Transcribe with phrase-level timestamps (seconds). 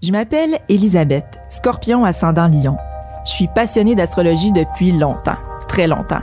[0.00, 2.76] Je m'appelle Elisabeth, scorpion ascendant lion.
[3.26, 6.22] Je suis passionnée d'astrologie depuis longtemps, très longtemps.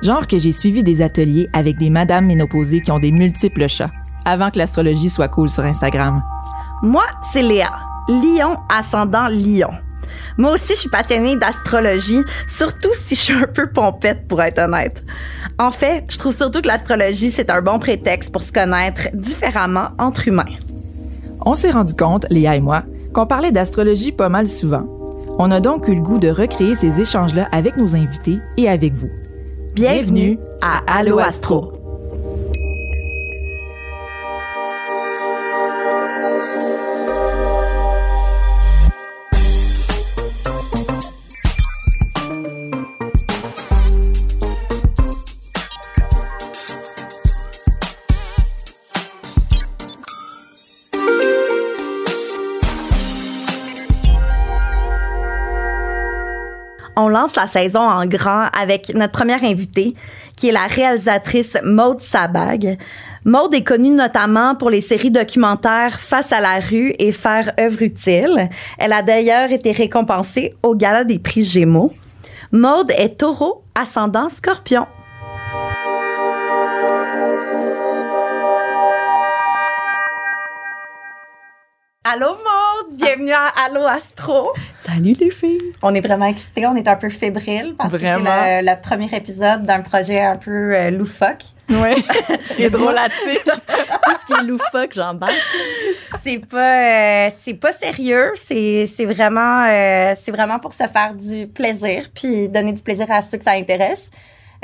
[0.00, 3.90] Genre que j'ai suivi des ateliers avec des madames ménopausées qui ont des multiples chats,
[4.24, 6.22] avant que l'astrologie soit cool sur Instagram.
[6.82, 7.02] Moi,
[7.32, 7.72] c'est Léa,
[8.08, 9.72] lion ascendant lion.
[10.38, 14.60] Moi aussi, je suis passionnée d'astrologie, surtout si je suis un peu pompette, pour être
[14.60, 15.04] honnête.
[15.58, 19.88] En fait, je trouve surtout que l'astrologie, c'est un bon prétexte pour se connaître différemment
[19.98, 20.44] entre humains.
[21.44, 22.84] On s'est rendu compte, Léa et moi,
[23.16, 24.86] qu'on parlait d'astrologie pas mal souvent.
[25.38, 28.92] On a donc eu le goût de recréer ces échanges-là avec nos invités et avec
[28.92, 29.08] vous.
[29.74, 31.75] Bienvenue à Allo Astro.
[57.34, 59.94] La saison en grand avec notre première invitée,
[60.36, 62.78] qui est la réalisatrice Maude Sabag.
[63.24, 67.82] Maude est connue notamment pour les séries documentaires Face à la rue et Faire œuvre
[67.82, 68.48] utile.
[68.78, 71.92] Elle a d'ailleurs été récompensée au Gala des prix Gémeaux.
[72.52, 74.86] Maude est taureau ascendant scorpion.
[82.04, 84.52] Allô Maude, bienvenue à Allô Astro.
[84.84, 85.72] Salut les filles.
[85.82, 89.08] On est vraiment excités, on est un peu fébrile parce que c'est le, le, premier
[89.14, 91.44] épisode d'un projet un peu euh, loufoque.
[91.68, 92.04] Oui,
[92.58, 93.44] et drôlatique.
[93.44, 95.34] Tout ce qui est loufoque, j'embarque.
[96.22, 101.14] C'est pas, euh, c'est pas sérieux, c'est, c'est vraiment, euh, c'est vraiment pour se faire
[101.14, 104.10] du plaisir puis donner du plaisir à ceux que ça intéresse.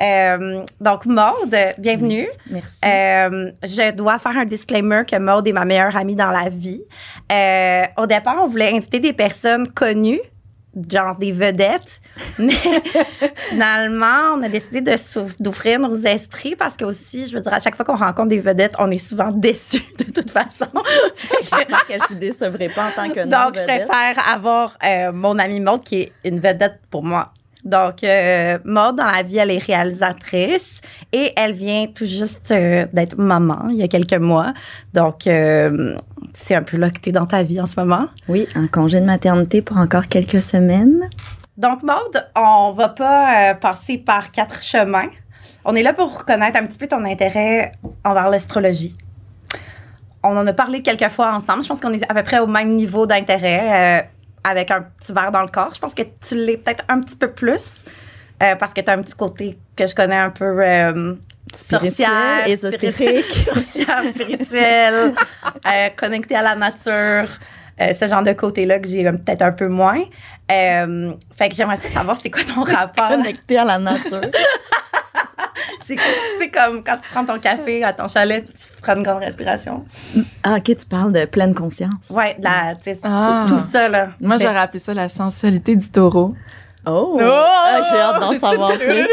[0.02, 2.28] Euh, donc, Maude, bienvenue.
[2.50, 2.74] Merci.
[2.84, 6.82] Euh, je dois faire un disclaimer que Maude est ma meilleure amie dans la vie.
[7.30, 10.20] Euh, au départ, on voulait inviter des personnes connues,
[10.90, 12.00] genre des vedettes,
[12.38, 12.56] mais
[13.50, 14.96] finalement, on a décidé de
[15.40, 18.40] d'offrir nos esprits parce que aussi, je veux dire, à chaque fois qu'on rencontre des
[18.40, 20.66] vedettes, on est souvent déçus de toute façon.
[21.88, 24.76] Que je ne décevrai pas en tant que Donc, je préfère avoir
[25.12, 27.32] mon amie Maude qui est une vedette pour moi
[27.64, 30.80] donc, euh, Maud, dans la vie, elle est réalisatrice
[31.12, 34.52] et elle vient tout juste euh, d'être maman il y a quelques mois.
[34.94, 35.96] Donc, euh,
[36.32, 38.06] c'est un peu là que tu es dans ta vie en ce moment.
[38.28, 41.08] Oui, en congé de maternité pour encore quelques semaines.
[41.56, 45.10] Donc, Maud, on va pas euh, passer par quatre chemins.
[45.64, 47.72] On est là pour connaître un petit peu ton intérêt
[48.04, 48.94] envers l'astrologie.
[50.24, 51.62] On en a parlé quelques fois ensemble.
[51.62, 54.06] Je pense qu'on est à peu près au même niveau d'intérêt euh,
[54.44, 55.72] avec un petit verre dans le corps.
[55.74, 57.84] Je pense que tu l'es peut-être un petit peu plus
[58.42, 61.14] euh, parce que tu as un petit côté que je connais un peu euh,
[61.54, 65.14] sorcière, ésotérique, sorcière, spirituelle,
[65.66, 67.28] euh, connectée à la nature.
[67.80, 70.02] Euh, ce genre de côté-là que j'ai peut-être un peu moins.
[70.50, 73.08] Euh, fait que j'aimerais savoir c'est quoi ton rapport.
[73.08, 74.20] Connecté à la nature.
[75.86, 79.84] C'est comme quand tu prends ton café à ton chalet, tu prends une grande respiration.
[80.42, 81.92] Ah, ok, tu parles de pleine conscience.
[82.10, 83.46] Ouais, la, ah.
[83.46, 84.10] tout, tout, ça, là.
[84.20, 86.34] Moi, j'aurais appelé ça la sensualité du taureau.
[86.84, 87.16] Oh!
[87.16, 89.06] oh ah, J'ai hâte d'en savoir plus.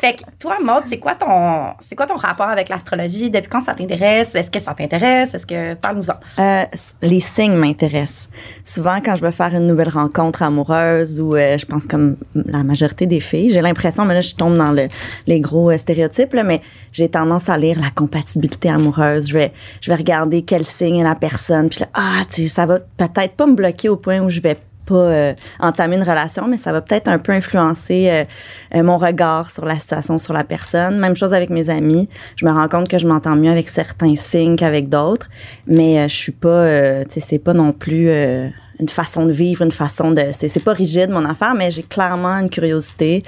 [0.00, 3.30] fait que toi, Maud, c'est quoi ton c'est quoi ton rapport avec l'astrologie?
[3.30, 4.34] Depuis quand ça t'intéresse?
[4.34, 5.34] Est-ce que ça t'intéresse?
[5.34, 6.14] Est-ce que parle-nous-en.
[6.38, 6.64] Euh,
[7.02, 8.28] les signes m'intéressent.
[8.64, 12.62] Souvent, quand je veux faire une nouvelle rencontre amoureuse ou euh, je pense comme la
[12.62, 14.86] majorité des filles, j'ai l'impression, mais là je tombe dans le,
[15.26, 16.60] les gros euh, stéréotypes, là, mais
[16.92, 19.28] j'ai tendance à lire la compatibilité amoureuse.
[19.28, 22.54] Je vais je vais regarder quel signe est la personne, puis là, ah, tu sais,
[22.54, 26.02] ça va peut-être pas me bloquer au point où je vais pas euh, entamer une
[26.02, 28.24] relation, mais ça va peut-être un peu influencer euh,
[28.74, 30.98] euh, mon regard sur la situation, sur la personne.
[30.98, 32.08] Même chose avec mes amis.
[32.36, 35.28] Je me rends compte que je m'entends mieux avec certains signes qu'avec d'autres,
[35.66, 38.10] mais je suis pas, tu sais, c'est pas non plus
[38.80, 40.22] une façon de vivre, une façon de.
[40.32, 43.22] C'est pas rigide mon affaire, mais j'ai clairement une curiosité.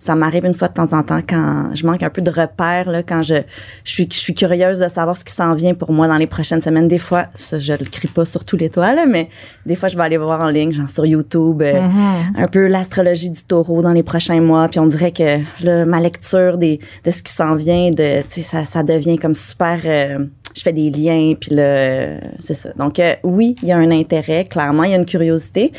[0.00, 2.90] Ça m'arrive une fois de temps en temps quand je manque un peu de repères,
[2.90, 3.36] là, quand je,
[3.84, 6.26] je, suis, je suis curieuse de savoir ce qui s'en vient pour moi dans les
[6.26, 6.88] prochaines semaines.
[6.88, 9.28] Des fois, ça, je le crie pas sur tous les toits, là, mais
[9.64, 12.36] des fois, je vais aller voir en ligne, genre sur YouTube, euh, mm-hmm.
[12.36, 14.68] un peu l'astrologie du taureau dans les prochains mois.
[14.68, 18.64] Puis on dirait que là, ma lecture des, de ce qui s'en vient, de, ça,
[18.64, 19.80] ça devient comme super.
[19.84, 22.70] Euh, je fais des liens, puis là, c'est ça.
[22.76, 25.72] Donc, euh, oui, il y a un intérêt, clairement, il y a une curiosité.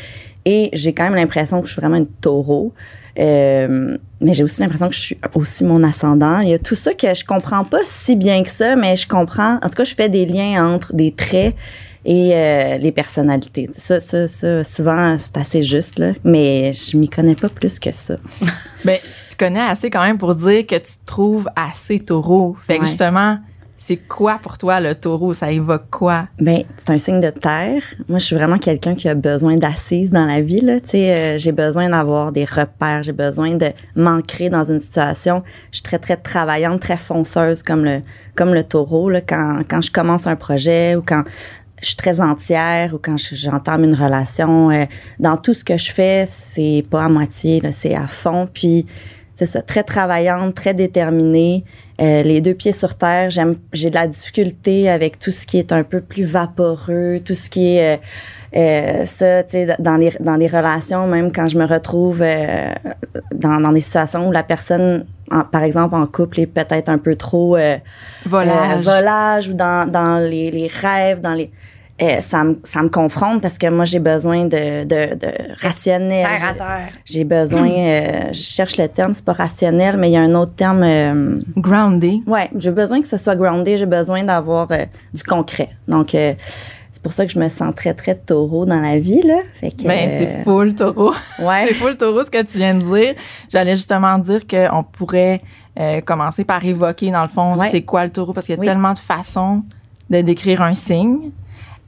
[0.44, 2.72] Et j'ai quand même l'impression que je suis vraiment une taureau.
[3.18, 6.40] Euh, mais j'ai aussi l'impression que je suis aussi mon ascendant.
[6.40, 9.08] Il y a tout ça que je comprends pas si bien que ça, mais je
[9.08, 9.54] comprends.
[9.56, 11.54] En tout cas, je fais des liens entre des traits
[12.04, 13.68] et euh, les personnalités.
[13.72, 17.90] Ça, ça, ça souvent, c'est assez juste, là, mais je m'y connais pas plus que
[17.90, 18.16] ça.
[18.84, 18.98] ben,
[19.30, 22.56] tu connais assez quand même pour dire que tu te trouves assez taureau.
[22.66, 22.86] Fait que Ouais.
[22.88, 23.38] justement,
[23.88, 25.32] C'est quoi pour toi le taureau?
[25.32, 26.26] Ça évoque quoi?
[26.40, 27.80] Ben, c'est un signe de terre.
[28.08, 30.60] Moi, je suis vraiment quelqu'un qui a besoin d'assises dans la vie.
[30.68, 33.04] Euh, j'ai besoin d'avoir des repères.
[33.04, 35.44] J'ai besoin de m'ancrer dans une situation.
[35.70, 38.00] Je suis très, très travaillante, très fonceuse comme le,
[38.34, 39.08] comme le taureau.
[39.08, 41.22] Là, quand, quand je commence un projet ou quand
[41.80, 44.86] je suis très entière ou quand je- j'entame une relation, euh,
[45.20, 48.48] dans tout ce que je fais, c'est pas à moitié, c'est à fond.
[48.52, 48.84] Puis,
[49.36, 51.64] c'est ça, très travaillante, très déterminée,
[52.00, 53.30] euh, les deux pieds sur terre.
[53.30, 57.34] J'aime, j'ai de la difficulté avec tout ce qui est un peu plus vaporeux, tout
[57.34, 57.98] ce qui est euh,
[58.56, 62.72] euh, ça, tu sais, dans les dans les relations, même quand je me retrouve euh,
[63.34, 66.98] dans, dans des situations où la personne, en- par exemple en couple, est peut-être un
[66.98, 67.76] peu trop euh,
[68.24, 68.78] Volage.
[68.78, 71.50] euh, volage ou dans, dans les, les rêves, dans les.
[72.02, 76.26] Euh, ça, me, ça me confronte parce que moi, j'ai besoin de, de, de rationnel.
[76.26, 76.88] Terre à terre.
[77.04, 80.34] J'ai besoin, euh, je cherche le terme, c'est pas rationnel, mais il y a un
[80.34, 80.82] autre terme.
[80.82, 82.20] euh, Groundé.
[82.26, 84.84] ouais, j'ai besoin que ce soit groundé, j'ai besoin d'avoir euh,
[85.14, 85.70] du concret.
[85.88, 86.34] Donc, euh,
[86.92, 89.38] c'est pour ça que je me sens très, très taureau dans la vie, là.
[89.60, 91.12] Fait que, Ben, euh, c'est full taureau.
[91.38, 91.64] Ouais.
[91.68, 93.14] c'est full taureau ce que tu viens de dire.
[93.52, 95.40] J'allais justement dire qu'on pourrait
[95.78, 97.68] euh, commencer par évoquer, dans le fond, Ouais.
[97.70, 98.66] c'est quoi le taureau, parce qu'il y a Oui.
[98.66, 99.62] tellement de façons
[100.10, 101.30] de décrire un signe.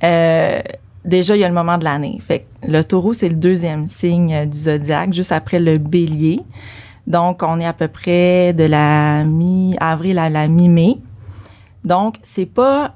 [0.05, 0.61] Euh,
[1.05, 2.21] déjà, il y a le moment de l'année.
[2.27, 6.41] Fait que le taureau, c'est le deuxième signe euh, du zodiaque, juste après le bélier.
[7.07, 10.99] Donc, on est à peu près de la mi-avril à la mi-mai.
[11.85, 12.95] Donc, c'est pas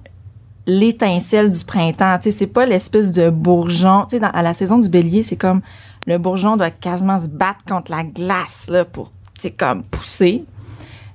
[0.66, 4.78] l'étincelle du printemps, tu sais, c'est pas l'espèce de bourgeon, tu sais, à la saison
[4.78, 5.60] du bélier, c'est comme
[6.06, 10.44] le bourgeon doit quasiment se battre contre la glace, là, pour, tu sais, comme pousser.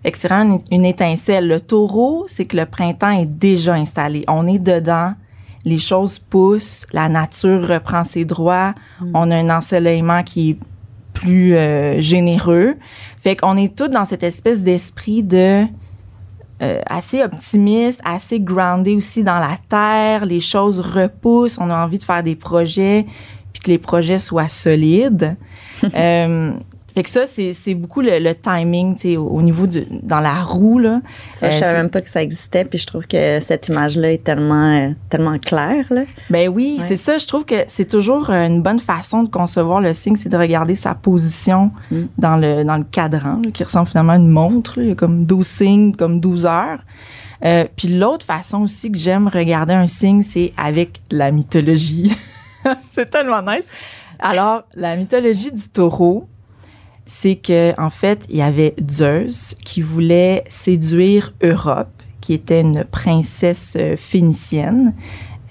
[0.04, 1.48] Fait c'est vraiment une étincelle.
[1.48, 4.24] Le taureau, c'est que le printemps est déjà installé.
[4.28, 5.13] On est dedans,
[5.65, 8.74] les choses poussent, la nature reprend ses droits,
[9.13, 10.57] on a un ensoleillement qui est
[11.13, 12.75] plus euh, généreux.
[13.21, 15.65] Fait qu'on est tous dans cette espèce d'esprit de
[16.62, 20.25] euh, assez optimiste, assez groundé aussi dans la terre.
[20.25, 21.57] Les choses repoussent.
[21.59, 23.06] On a envie de faire des projets,
[23.54, 25.36] puis que les projets soient solides.
[25.95, 26.54] euh,
[26.98, 30.20] fait que ça, c'est beaucoup le, le timing, tu sais, au, au niveau de dans
[30.20, 31.02] la roue là.
[31.34, 33.68] Ça, je Euh, savais c'est- même pas que ça existait, puis je trouve que cette
[33.68, 36.06] image-là est tellement, euh, tellement claire, là.
[36.32, 36.86] Ben oui, Ouais.
[36.88, 37.20] c'est ça.
[37.20, 40.38] Je trouve que c'est toujours euh, une bonne façon de concevoir le signe, c'est de
[40.38, 41.96] regarder sa position Mm.
[42.18, 44.80] dans le dans le cadran, là, qui ressemble finalement à une montre.
[44.80, 44.84] là.
[44.86, 46.80] Il y a comme 12 signes, comme 12 heures.
[47.46, 52.12] Euh, puis l'autre façon aussi que j'aime regarder un signe, c'est avec la mythologie.
[52.96, 53.66] c'est tellement nice.
[54.20, 56.28] Alors, la mythologie du taureau,
[57.07, 62.83] c'est que en fait, il y avait Zeus qui voulait séduire Europe, qui était une
[62.83, 64.94] princesse euh, phénicienne.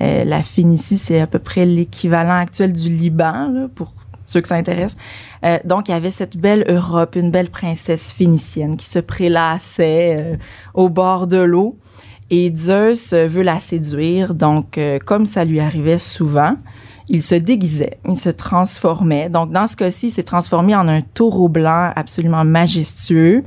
[0.03, 3.95] Euh, la Phénicie, c'est à peu près l'équivalent actuel du Liban, pour
[4.27, 4.95] ceux que ça intéresse.
[5.45, 10.39] Euh, donc, il y avait cette belle Europe, une belle princesse phénicienne qui se prélassait
[10.75, 11.79] au bord de l'eau.
[12.29, 14.35] Et Zeus veut la séduire.
[14.35, 16.57] Donc, comme ça lui arrivait souvent,
[17.09, 19.29] il se déguisait, il se transformait.
[19.29, 23.45] Donc, dans ce cas-ci, il s'est transformé en un taureau blanc absolument majestueux.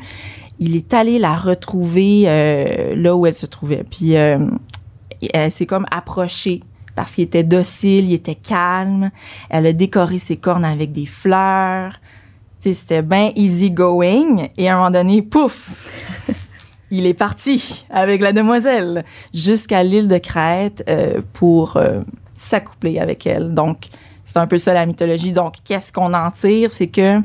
[0.60, 3.84] Il est allé la retrouver euh, là où elle se trouvait.
[3.90, 4.40] Puis, euh,
[5.34, 6.62] elle s'est comme approchée
[6.96, 9.12] parce qu'il était docile, il était calme.
[9.50, 11.94] Elle a décoré ses cornes avec des fleurs.
[12.60, 14.48] C'était bien easy going.
[14.58, 15.88] Et à un moment donné, pouf!
[16.92, 22.02] il est parti avec la demoiselle jusqu'à l'île de Crète euh, pour euh,
[22.50, 23.54] s'accoupler avec elle.
[23.54, 23.88] Donc,
[24.26, 25.32] c'est un peu ça la mythologie.
[25.32, 26.72] Donc, qu'est-ce qu'on en tire?
[26.72, 27.22] C'est que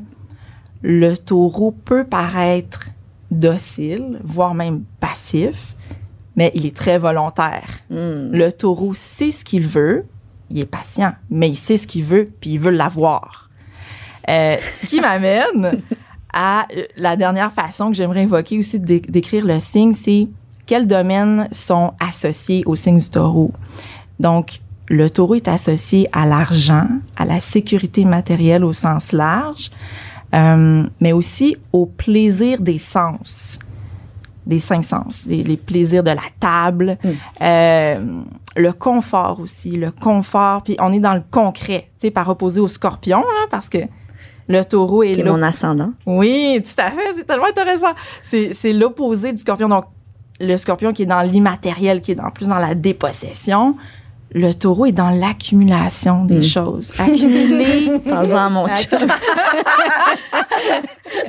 [0.82, 2.88] le taureau peut paraître
[3.30, 5.74] docile, voire même passif,
[6.36, 7.68] mais il est très volontaire.
[7.90, 8.30] Hmm.
[8.32, 10.06] Le taureau sait ce qu'il veut,
[10.50, 13.50] il est patient, mais il sait ce qu'il veut, puis il veut l'avoir.
[14.28, 15.82] Euh, ce qui m'amène
[16.32, 20.28] à euh, la dernière façon que j'aimerais évoquer aussi de dé- décrire le signe, c'est
[20.66, 23.52] quels domaines sont associés au signe du taureau.
[24.18, 26.86] Donc, le taureau est associé à l'argent,
[27.16, 29.70] à la sécurité matérielle au sens large,
[30.34, 33.58] euh, mais aussi au plaisir des sens,
[34.46, 37.08] des cinq sens, les, les plaisirs de la table, Mm.
[37.42, 37.94] euh,
[38.56, 40.62] le confort aussi, le confort.
[40.62, 43.78] Puis on est dans le concret, tu sais, par opposé au scorpion, là, parce que
[44.48, 45.92] le taureau est est l'op- mon ascendant.
[46.06, 47.14] oui, tout à fait.
[47.16, 47.94] C'est tellement intéressant.
[48.22, 49.68] C'est, c'est l'opposé du scorpion.
[49.68, 49.86] Donc,
[50.40, 53.76] le scorpion qui est dans l'immatériel, qui est dans, plus dans la dépossession.
[54.36, 56.42] Le taureau est dans l'accumulation des Mm.
[56.42, 56.92] choses.
[56.98, 57.98] Accumuler.
[58.08, 58.66] Parle-en mon.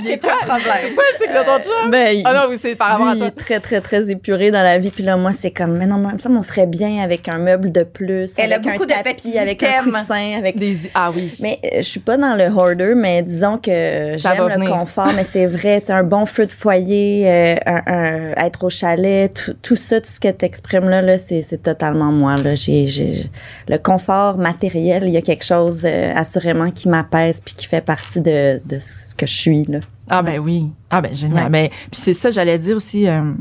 [0.03, 0.73] C'est pas un problème?
[0.81, 1.91] C'est quoi le cycle de ton chum?
[1.91, 3.27] Ben, Ah non, oui, c'est par rapport lui, à il toi.
[3.27, 4.89] est très, très, très épuré dans la vie.
[4.91, 7.71] Puis là, moi, c'est comme, mais non, mais ça, on serait bien avec un meuble
[7.71, 10.77] de plus, Elle a avec un beaucoup de tapis, petits avec un coussin, avec Des...
[10.93, 11.35] Ah oui.
[11.39, 15.23] Mais euh, je suis pas dans le hoarder, mais disons que j'aime le confort, mais
[15.23, 19.75] c'est vrai, tu un bon feu de foyer, euh, un, un- être au chalet, tout,
[19.75, 22.35] ça, tout ce que tu exprimes là, là c'est, totalement moi.
[22.37, 22.55] Là.
[22.55, 23.29] J'ai, j'ai-
[23.67, 27.81] le confort matériel, il y a quelque chose euh, assurément qui m'apaise puis qui fait
[27.81, 29.65] partie de, de ce que je suis.
[29.65, 29.74] Là.
[30.09, 30.71] Ah ben oui.
[30.89, 31.45] Ah ben génial.
[31.45, 31.49] Ouais.
[31.49, 33.33] Ben, puis c'est ça, j'allais dire aussi, euh,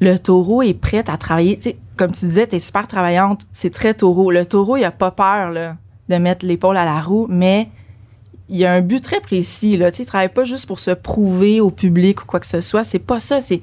[0.00, 1.56] le taureau est prêt à travailler.
[1.56, 3.46] Tu sais, comme tu disais, t'es super travaillante.
[3.52, 4.30] C'est très taureau.
[4.30, 5.76] Le taureau, il a pas peur là,
[6.08, 7.68] de mettre l'épaule à la roue, mais
[8.48, 9.76] il y a un but très précis.
[9.76, 9.90] Là.
[9.90, 12.60] Tu sais, il travaille pas juste pour se prouver au public ou quoi que ce
[12.60, 12.84] soit.
[12.84, 13.40] C'est pas ça.
[13.40, 13.60] C'est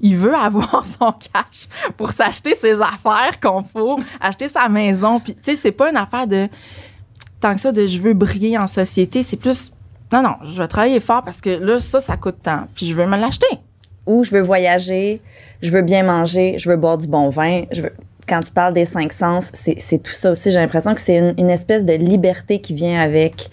[0.00, 5.20] il veut avoir son cash pour s'acheter ses affaires qu'on faut, acheter sa maison.
[5.20, 6.48] Puis, tu sais, c'est pas une affaire de
[7.40, 9.22] tant que ça de je veux briller en société.
[9.22, 9.72] C'est plus
[10.12, 12.68] non, non, je vais travailler fort parce que là, ça, ça coûte tant.
[12.74, 13.46] Puis je veux me l'acheter.
[14.06, 15.20] Ou je veux voyager,
[15.62, 17.62] je veux bien manger, je veux boire du bon vin.
[18.28, 20.50] Quand tu parles des cinq sens, c'est, tout ça aussi.
[20.50, 23.50] J'ai l'impression que c'est une, une espèce de liberté qui vient avec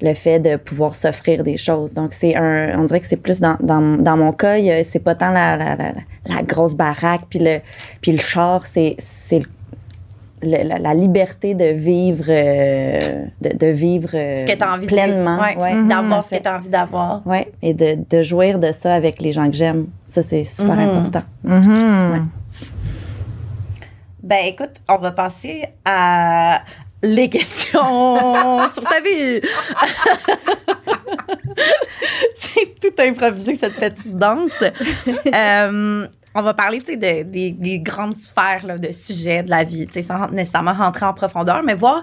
[0.00, 1.94] le fait de pouvoir s'offrir des choses.
[1.94, 5.16] Donc, c'est un, on dirait que c'est plus dans, dans, dans mon cas, c'est pas
[5.16, 5.92] tant la, la, la,
[6.26, 7.58] la grosse baraque puis le,
[8.00, 9.48] puis le char, c'est, c'est le-
[10.42, 12.98] le- la, la liberté de vivre, euh,
[13.40, 15.36] de, de vivre euh, Ce que tu as envie pleinement.
[15.38, 15.60] de vivre.
[15.60, 15.82] Ouais.
[15.88, 17.26] D'avoir ce Tout à que tu as envie d'avoir.
[17.26, 19.86] Ouais, et de, de jouir de ça avec les gens que j'aime.
[20.06, 20.88] Ça, c'est super Mhm.
[20.88, 21.22] important.
[21.44, 22.28] Mhm.
[24.22, 26.60] Ben écoute, on va passer à
[27.02, 27.80] les questions
[28.74, 29.40] sur ta vie.
[32.36, 34.50] C'est tout improvisé, cette petite danse.
[35.34, 36.06] Euh,
[36.38, 41.06] on va parler des, des grandes sphères de sujets de la vie, sans nécessairement rentrer
[41.06, 42.02] en profondeur, mais voir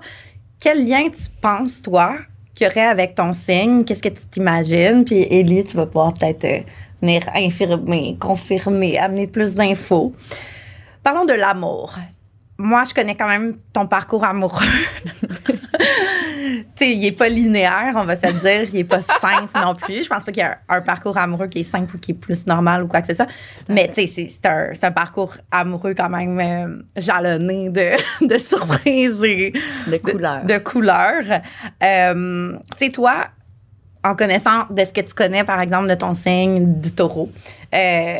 [0.59, 2.17] quel lien tu penses, toi,
[2.53, 5.05] qu'il y aurait avec ton signe, qu'est-ce que tu t'imagines.
[5.05, 6.59] Puis, Élie, tu vas pouvoir peut-être euh,
[7.01, 10.13] venir infirmer, confirmer, amener plus d'infos.
[11.03, 11.95] Parlons de l'amour.
[12.57, 14.65] Moi, je connais quand même ton parcours amoureux.
[15.45, 18.69] tu sais, il est pas linéaire, on va se le dire.
[18.73, 20.03] Il est pas simple non plus.
[20.03, 22.11] Je pense pas qu'il y a un, un parcours amoureux qui est simple ou qui
[22.11, 23.27] est plus normal ou quoi que ce soit.
[23.67, 27.91] Mais tu sais, c'est- un, parcours amoureux quand même euh, jalonné de,
[28.25, 29.51] de surprises et
[29.87, 30.45] De couleur.
[30.45, 31.41] de couleurs.
[31.83, 33.27] Euh, tu sais, toi,
[34.03, 37.31] en connaissant de ce que tu connais, par exemple, de ton signe du taureau,
[37.73, 38.19] euh,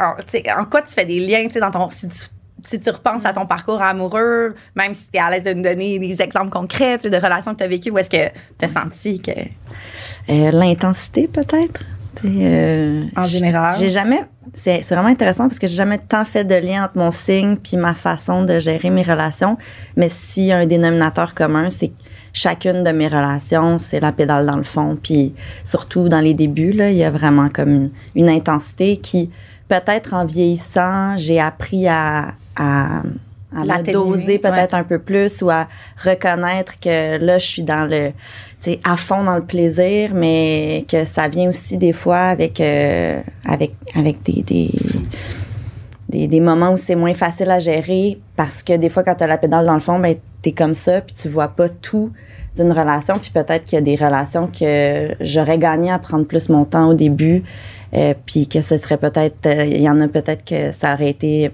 [0.00, 1.90] en, quoi tu fais des liens, tu sais, dans ton...
[1.90, 2.18] Si tu,
[2.64, 5.62] si tu repenses à ton parcours amoureux, même si tu es à l'aise de nous
[5.62, 8.28] donner des exemples concrets de relations que tu as vécues, où est-ce que
[8.58, 9.32] tu as senti que...
[10.28, 11.84] Euh, L'intensité, peut-être?
[12.24, 13.76] Euh, En général.
[13.78, 14.24] J'ai jamais.
[14.54, 17.56] C'est c'est vraiment intéressant parce que j'ai jamais tant fait de lien entre mon signe
[17.56, 19.56] puis ma façon de gérer mes relations.
[19.96, 21.94] Mais s'il y a un dénominateur commun, c'est que
[22.34, 24.98] chacune de mes relations, c'est la pédale dans le fond.
[25.02, 29.30] Puis surtout dans les débuts, là, il y a vraiment comme une, une intensité qui,
[29.68, 33.02] peut-être en vieillissant, j'ai appris à, à,
[33.56, 35.68] à la doser peut-être un peu plus ou à
[36.02, 38.10] reconnaître que là, je suis dans le,
[38.62, 42.60] tu sais, à fond dans le plaisir, mais que ça vient aussi des fois avec,
[42.60, 44.70] euh, avec, avec des, des,
[46.08, 49.24] des, des moments où c'est moins facile à gérer parce que des fois, quand tu
[49.24, 51.68] as la pédale dans le fond, ben, tu es comme ça, puis tu vois pas
[51.68, 52.12] tout
[52.54, 56.48] d'une relation, puis peut-être qu'il y a des relations que j'aurais gagné à prendre plus
[56.50, 57.42] mon temps au début,
[57.94, 61.10] euh, puis que ce serait peut-être, euh, il y en a peut-être que ça aurait
[61.10, 61.50] été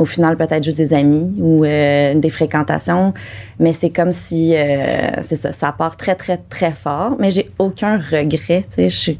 [0.00, 3.12] au final peut-être juste des amis ou euh, des fréquentations,
[3.58, 7.50] mais c'est comme si euh, c'est ça, ça part très très très fort, mais j'ai
[7.58, 9.18] aucun regret, tu sais,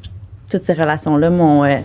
[0.50, 1.78] toutes ces relations là m'ont euh,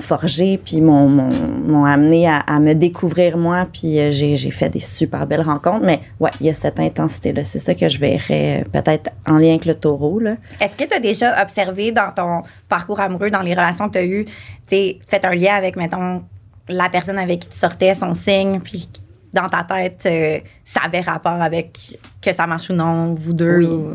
[0.00, 5.40] forgé puis m'ont amené à, me découvrir moi puis euh, j'ai fait des super belles
[5.42, 9.10] rencontres, mais ouais, il y a cette intensité là, c'est ça que je verrais peut-être
[9.26, 10.20] en lien avec le taureau.
[10.60, 13.98] Est-ce que tu as déjà observé dans ton parcours amoureux, dans les relations que tu
[13.98, 14.24] as eues,
[14.66, 16.22] tu fait un lien avec, mettons,
[16.70, 18.88] la personne avec qui tu sortais, son signe, puis
[19.32, 21.78] dans ta tête, euh, ça avait rapport avec
[22.22, 23.58] que ça marche ou non, vous deux?
[23.58, 23.66] Oui.
[23.66, 23.94] ou-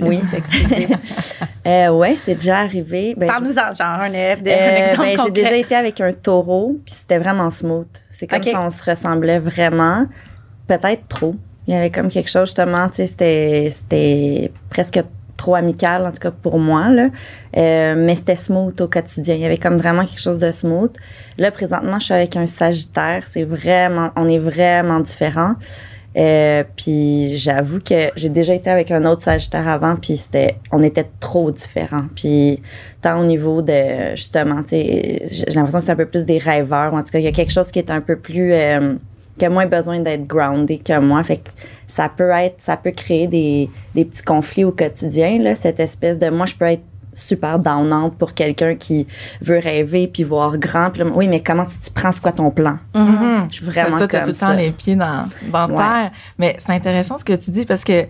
[0.00, 0.20] Oui.
[1.64, 3.14] Euh, ouais, c'est déjà arrivé.
[3.16, 6.76] Ben, Parle-nous-en, genre, un, euh, de- un exemple ben, j'ai déjà été avec un taureau,
[6.84, 7.86] puis c'était vraiment smooth.
[8.10, 10.06] C'est comme si on se ressemblait vraiment.
[10.66, 11.34] Peut-être trop.
[11.68, 15.00] Il y avait comme quelque chose, justement, tu sais, c'était, c'était presque
[15.42, 17.08] trop amical, en tout cas pour moi, là.
[17.56, 19.34] Euh, mais c'était smooth au quotidien.
[19.34, 20.92] Il y avait comme vraiment quelque chose de smooth.
[21.36, 23.24] Là, présentement, je suis avec un sagittaire.
[23.28, 25.54] C'est vraiment, on est vraiment différents.
[26.14, 30.82] Euh, puis j'avoue que j'ai déjà été avec un autre Sagittaire avant, puis c'était, on
[30.82, 32.04] était trop différents.
[32.14, 32.62] Puis
[33.00, 35.22] tant au niveau de justement, j'ai
[35.54, 36.92] l'impression que c'est un peu plus des rêveurs.
[36.92, 38.94] En tout cas, il y a quelque chose qui est un peu plus euh,
[39.38, 41.24] qui a moins besoin d'être groundé que moi.
[41.24, 41.42] Fait
[41.94, 46.18] ça peut être, ça peut créer des, des petits conflits au quotidien là, cette espèce
[46.18, 46.82] de moi je peux être
[47.14, 49.06] super downante pour quelqu'un qui
[49.42, 50.88] veut rêver puis voir grand.
[50.90, 52.10] Puis là, oui, mais comment tu t'y prends?
[52.10, 52.78] C'est quoi ton plan?
[52.94, 53.48] Mhm.
[53.50, 54.54] Je suis vraiment ça, comme tout le temps ça.
[54.56, 55.76] les pieds dans, dans Ouais.
[55.76, 56.10] terre.
[56.38, 58.06] Mais c'est intéressant ce que tu dis parce que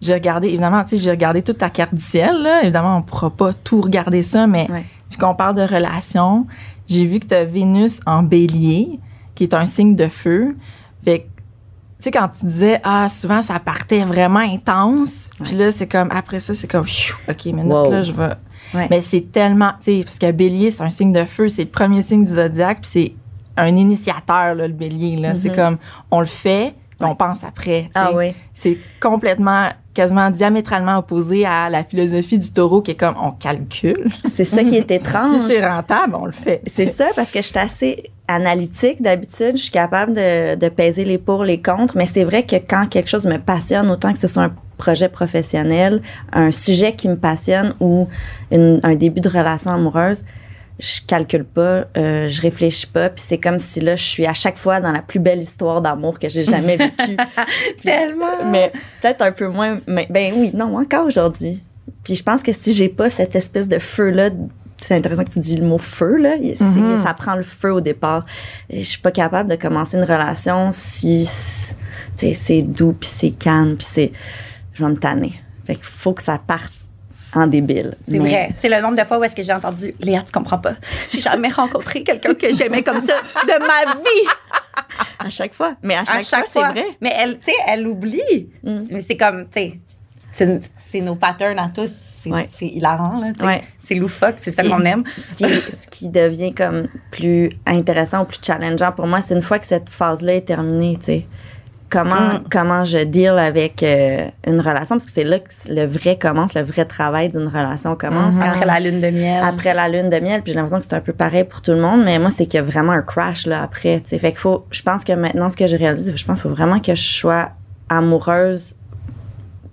[0.00, 2.62] j'ai regardé, évidemment, tu sais, j'ai regardé toute ta carte du ciel, là.
[2.62, 4.84] Évidemment, on pourra pas tout regarder ça, mais Ouais.
[5.10, 6.46] vu qu'on parle de relations,
[6.86, 9.00] j'ai vu que tu as Vénus en bélier,
[9.34, 10.54] qui est un signe de feu.
[11.04, 11.26] Fait
[12.04, 15.30] sais, quand tu disais, ah, souvent, ça partait vraiment intense.
[15.42, 16.86] Puis là, c'est comme, après ça, c'est comme,
[17.28, 17.90] OK, Wow.
[17.90, 18.30] là, je vais.
[18.72, 18.86] Ouais.
[18.90, 21.70] Mais c'est tellement, tu sais, parce que bélier, c'est un signe de feu, c'est le
[21.70, 23.14] premier signe du zodiaque, puis c'est
[23.56, 25.16] un initiateur, là, le bélier.
[25.16, 25.34] Là.
[25.34, 25.78] C'est comme,
[26.10, 27.88] on le fait, puis on pense après.
[27.94, 28.34] Ah oui.
[28.54, 34.08] C'est complètement, quasiment diamétralement opposé à la philosophie du taureau qui est comme, on calcule.
[34.34, 35.40] C'est ça qui est étrange.
[35.40, 36.62] Si c'est rentable, on le fait.
[36.74, 39.56] C'est ça, parce que je suis assez analytique d'habitude.
[39.56, 41.96] Je suis capable de, de peser les pour, les contre.
[41.96, 45.08] Mais c'est vrai que quand quelque chose me passionne, autant que ce soit un projet
[45.08, 48.08] professionnel, un sujet qui me passionne ou
[48.50, 50.24] une- un début de relation amoureuse,
[50.78, 54.34] je calcule pas, euh, je réfléchis pas, puis c'est comme si là, je suis à
[54.34, 57.16] chaque fois dans la plus belle histoire d'amour que j'ai jamais vécue.
[57.82, 58.44] Tellement.
[58.50, 59.80] mais peut-être un peu moins.
[59.86, 61.62] Mais, ben oui, non, encore aujourd'hui.
[62.02, 64.30] Puis je pense que si j'ai pas cette espèce de feu-là,
[64.80, 66.34] c'est intéressant que tu dis le mot feu, là.
[66.40, 67.02] c'est- Mhm.
[67.02, 68.22] Ça prend le feu au départ.
[68.68, 71.24] Et je suis pas capable de commencer une relation si
[72.16, 74.12] c'est doux, puis c'est calme, puis c'est.
[74.74, 75.32] Je vais me tanner.
[75.66, 76.73] Fait qu'il faut que ça parte
[77.34, 77.96] en débile.
[78.06, 78.50] C'est Mais- vrai.
[78.58, 80.74] C'est le nombre de fois où est-ce que j'ai entendu Léa, tu comprends pas.
[81.08, 83.14] J'ai jamais rencontré quelqu'un que j'aimais comme ça
[83.46, 84.28] de ma vie.
[85.18, 85.74] À chaque fois.
[85.82, 86.72] Mais à chaque, à chaque fois, fois.
[86.74, 86.88] c'est vrai.
[87.00, 88.48] Mais elle, tu sais, elle oublie.
[88.62, 88.78] Mm.
[88.90, 89.80] Mais c'est comme, tu
[90.32, 91.90] sais, c'est nos patterns à tous.
[92.22, 92.48] C'est Ouais.
[92.58, 93.32] c'est hilarant, là.
[93.46, 93.62] Ouais.
[93.82, 95.04] C'est loufoque, c'est ça qu'on aime.
[95.28, 99.42] ce qui, ce qui devient comme plus intéressant ou plus challengeant pour moi, c'est une
[99.42, 101.26] fois que cette phase-là est terminée, tu sais.
[101.94, 102.42] Comment, Mm.
[102.50, 106.54] comment je deal avec euh, une relation, parce que c'est là que le vrai commence,
[106.54, 108.34] le vrai travail d'une relation commence.
[108.34, 108.40] Mhm.
[108.40, 109.42] Quand- Après la lune de miel.
[109.42, 111.70] après la lune de miel, puis j'ai l'impression que c'est un peu pareil pour tout
[111.70, 114.02] le monde, mais moi, c'est qu'il y a vraiment un crash là après.
[114.04, 116.54] Fait qu'il faut, je pense que maintenant, ce que j'ai réalisé, je pense qu'il faut
[116.56, 117.50] vraiment que je sois
[117.88, 118.76] amoureuse,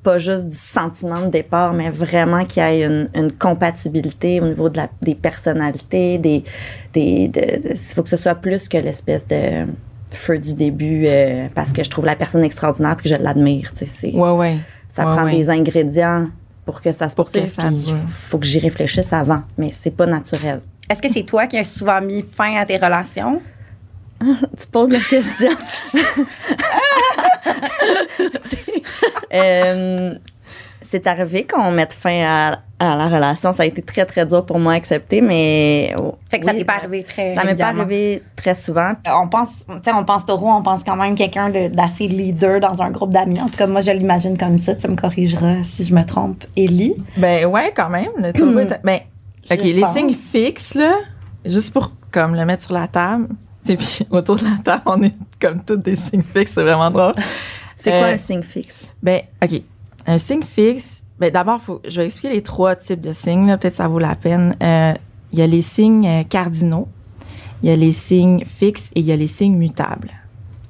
[0.04, 4.46] pas juste du sentiment de départ, mais vraiment qu'il y ait une, une compatibilité au
[4.48, 6.44] niveau de la, des personnalités, des,
[6.94, 9.66] des, de- faut que ce soit plus que l'espèce de
[10.12, 13.72] feu du début, euh, parce que je trouve la personne extraordinaire puis que je l'admire.
[13.74, 13.86] tu sais.
[13.86, 14.58] C'est- Ouais, ouais.
[14.90, 15.38] ça Ouais, prend ouais.
[15.38, 16.28] des ingrédients
[16.66, 17.50] pour que ça se Pour que poursuive.
[17.54, 17.96] ça puis dure.
[18.28, 20.62] faut que j'y réfléchisse avant, mais c'est pas naturel.
[20.90, 23.42] Est-ce que c'est toi qui as souvent mis fin à tes relations?
[24.22, 25.52] Tu poses la question.
[29.34, 30.14] Euh,
[30.92, 33.54] c'est arrivé qu'on mette fin à, à la relation.
[33.54, 35.96] Ça a été très, très dur pour moi à accepter, mais.
[35.98, 38.92] oh, Fait que ça t'est pas arrivé très Ça m'est pas arrivé très souvent.
[39.08, 42.82] On pense, tu sais, on pense taureau, on pense quand même quelqu'un d'assez leader dans
[42.82, 43.40] un groupe d'amis.
[43.42, 44.76] En tout cas, moi, je l'imagine comme ça.
[44.76, 46.44] Tu me corrigeras si je me trompe.
[46.58, 46.96] Ellie?
[47.18, 48.10] Ben ouais, quand même.
[48.18, 49.00] Le taureau est- Ben,
[49.50, 49.96] OK, Je les pense.
[49.96, 50.94] signes fixes, là,
[51.46, 53.28] juste pour comme le mettre sur la table.
[53.64, 56.64] Tu sais, puis autour de la table, on est comme tous des signes fixes, c'est
[56.64, 57.14] vraiment drôle.
[57.78, 58.90] C'est quoi Euh, un signe fixe?
[59.04, 59.62] Ben, OK.
[60.08, 63.76] Un signe fixe, ben d'abord, faut, je vais expliquer les trois types de signes, peut-être
[63.76, 64.56] ça vaut la peine.
[64.62, 64.94] Euh,
[65.32, 66.88] Il y a les signes euh, cardinaux,
[67.62, 70.12] il y a les signes fixes et il y a les signes mutables.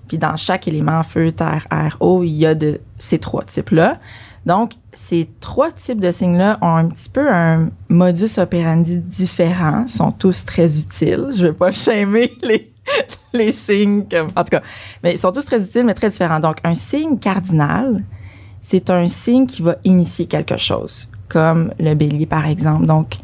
[0.08, 4.00] Puis dans chaque élément, feu, terre, air, eau, il y a de ces trois types-là.
[4.46, 10.12] Donc, ces trois types de signes-là ont un petit peu un modus operandi différent, sont
[10.12, 11.28] tous très utiles.
[11.36, 12.74] Je vais pas shamer les,
[13.34, 14.64] les signes, comme, en tout cas,
[15.04, 16.40] mais ils sont tous très utiles, mais très différents.
[16.40, 18.04] Donc, un signe cardinal,
[18.62, 22.86] c'est un signe qui va initier quelque chose, comme le bélier, par exemple.
[22.86, 23.18] Donc,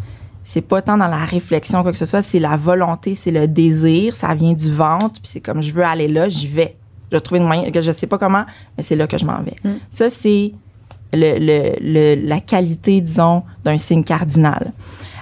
[0.43, 3.47] c'est pas tant dans la réflexion, quoi que ce soit, c'est la volonté, c'est le
[3.47, 6.76] désir, ça vient du ventre, puis c'est comme je veux aller là, j'y vais.
[7.12, 8.43] Je vais trouver une moyen, que je sais pas comment,
[8.78, 9.56] mais c'est là que je m'en vais.
[9.63, 9.76] Mm.
[9.89, 10.54] Ça, c'est
[11.13, 14.73] le, le- le- la qualité, disons, d'un signe cardinal.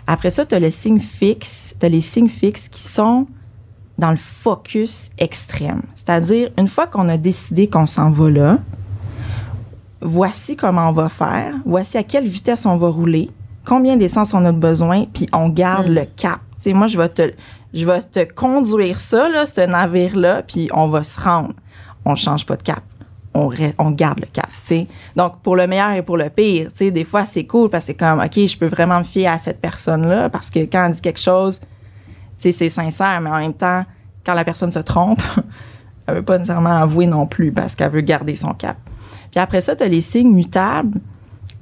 [0.08, 3.28] Après ça, tu as le signe fixe, tu as les signes fixes qui sont
[3.98, 5.82] dans le focus extrême.
[5.96, 8.60] C'est-à-dire, une fois qu'on a décidé qu'on s'en va là,
[10.06, 13.32] voici comment on va faire, voici à quelle vitesse on va rouler,
[13.66, 15.94] combien d'essence on a besoin, puis on garde Mm.
[15.94, 16.40] le cap.
[16.68, 17.32] Moi, je vais te,
[17.74, 21.54] je vais te conduire ça, là, ce navire-là, puis on va se rendre.
[22.06, 22.82] On change pas de cap.
[23.34, 24.50] On, garde le cap.
[25.16, 27.94] Donc, pour le meilleur et pour le pire, des fois, c'est cool parce que c'est
[27.98, 31.02] comme, OK, je peux vraiment me fier à cette personne-là parce que quand elle dit
[31.02, 31.60] quelque chose,
[32.38, 33.84] c'est sincère, mais en même temps,
[34.26, 35.20] quand la personne se trompe,
[36.08, 38.78] elle veut pas nécessairement avouer non plus parce qu'elle veut garder son cap.
[39.36, 41.00] Puis après ça, tu as les signes mutables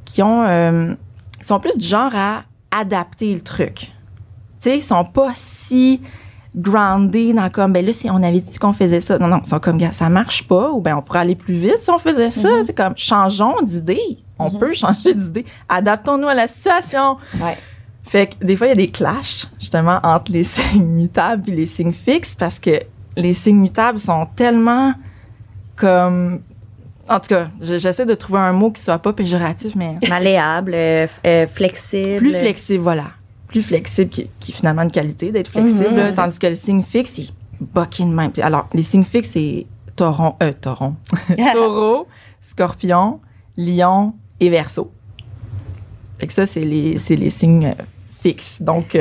[0.06, 0.94] qui ont euh,
[1.42, 3.76] qui sont plus du genre à adapter le truc.
[3.80, 3.90] Tu
[4.60, 6.00] sais, ils sont pas si
[6.56, 9.50] grounded dans comme ben là si on avait dit qu'on faisait ça non non ils
[9.50, 12.30] sont comme ça marche pas ou ben on pourrait aller plus vite si on faisait
[12.30, 17.58] ça c'est comme changeons d'idée on peut changer d'idée adaptons-nous à la situation Ouais.
[18.06, 21.56] Fait que des fois, il y a des clashs, justement, entre les signes mutables et
[21.56, 22.82] les signes fixes, parce que
[23.16, 24.94] les signes mutables sont tellement
[25.76, 26.42] comme.
[27.10, 30.72] En tout cas, je- j'essaie de trouver un mot qui soit pas péjoratif, mais Malléable,
[30.74, 32.18] euh, euh, flexible.
[32.18, 33.06] plus flexible, voilà.
[33.48, 36.14] Plus flexible, qui, qui est finalement une qualité d'être flexible, Mhm.
[36.16, 37.32] tandis que le signe fixe, il
[38.10, 38.32] de même.
[38.42, 40.96] Alors, les signes fixes, c'est tauron, euh, tauron,
[41.54, 42.08] taureau,
[42.42, 43.20] scorpion,
[43.58, 44.92] lion et verso.
[46.20, 47.84] Fait que ça, c'est les, les signes euh,
[48.22, 48.62] fixes.
[48.62, 48.96] Donc,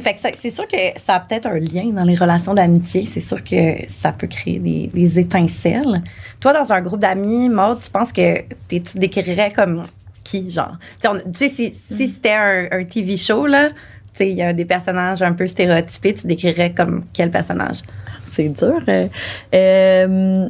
[0.00, 3.08] fait que ça- c'est sûr que ça a peut-être un lien dans les relations d'amitié.
[3.10, 6.02] C'est sûr que ça peut créer des, des étincelles.
[6.40, 9.86] Toi, dans un groupe d'amis, Maud, tu penses que tu te décrirais comme
[10.24, 10.76] qui, genre?
[11.00, 13.74] Tu sais, si, si c'était un, un TV show, là, tu
[14.14, 17.78] sais, il y a des personnages un peu stéréotypés, tu te décrirais comme quel personnage?
[18.32, 18.80] C'est dur.
[18.88, 19.08] euh,
[19.54, 20.48] euh,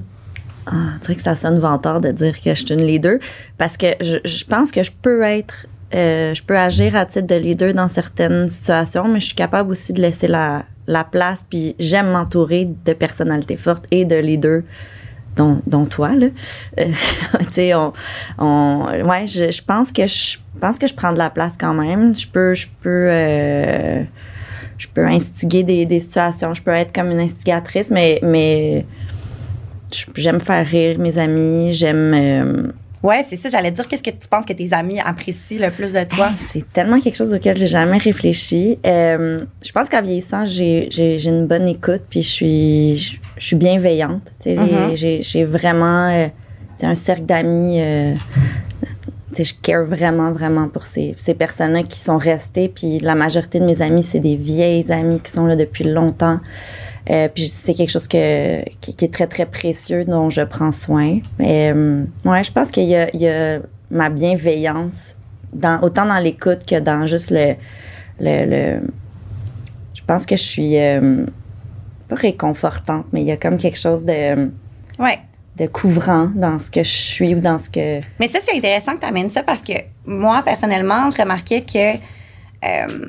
[0.67, 3.19] ah, on dirait que ça sonne vantard de dire que je suis une leader
[3.59, 7.27] parce que je, je pense que je peux être, euh, je peux agir à titre
[7.27, 11.45] de leader dans certaines situations, mais je suis capable aussi de laisser la, la place.
[11.49, 14.63] Puis j'aime m'entourer de personnalités fortes et de leaders.
[15.37, 16.29] Dont, toi, là.
[16.81, 17.93] Euh, on,
[18.39, 22.15] on, ouais, je, pense que je pense que je prends de la place quand même.
[22.15, 24.03] Je peux, je peux, euh,
[24.79, 28.87] je peux instiguer des, des situations, je peux être comme une instigatrice, mais, mais
[30.15, 32.73] j'aime faire rire mes amis, j'aime.
[33.07, 35.93] Ouais, c'est ça, j'allais dire, qu'est-ce que tu penses que tes amis apprécient le plus
[35.93, 36.31] de toi?
[36.53, 38.81] c'est tellement quelque chose auquel j'ai jamais réfléchi.
[38.85, 43.17] Euh, je pense qu'en vieillissant, j'ai, j'ai, j'ai une bonne écoute, puis je suis, je,
[43.37, 44.35] je suis bienveillante.
[44.45, 44.97] Mhm.
[44.97, 46.27] j'ai, j'ai vraiment euh,
[46.83, 47.81] un cercle d'amis.
[47.81, 48.15] euh,
[49.39, 52.69] je care vraiment, vraiment pour ces, ces personnes-là qui sont restées.
[52.69, 56.41] Puis la majorité de mes amis, c'est des vieilles amies qui sont là depuis longtemps.
[57.09, 60.73] Euh, puis c'est quelque chose que, qui, qui est très, très précieux, dont je prends
[60.73, 61.21] soin.
[61.39, 63.59] Mais euh, ouais, je pense qu'il y y a
[63.91, 65.15] ma bienveillance,
[65.53, 67.55] dans, autant dans l'écoute que dans juste le,
[68.19, 68.81] le, le-
[69.95, 71.25] Je pense que je suis euh,
[72.09, 74.51] pas réconfortante, mais il y a comme quelque chose de,
[74.99, 75.19] Ouais.
[75.57, 78.01] de couvrant dans ce que je suis ou dans ce que.
[78.19, 79.75] Mais ça, c'est intéressant que tu amènes ça parce que
[80.07, 81.99] moi, personnellement, je remarquais que
[82.65, 83.07] euh,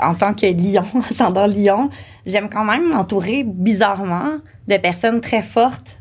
[0.00, 1.90] en tant que lion, ascendant lion,
[2.24, 5.98] j'aime quand même m'entourer bizarrement de personnes très fortes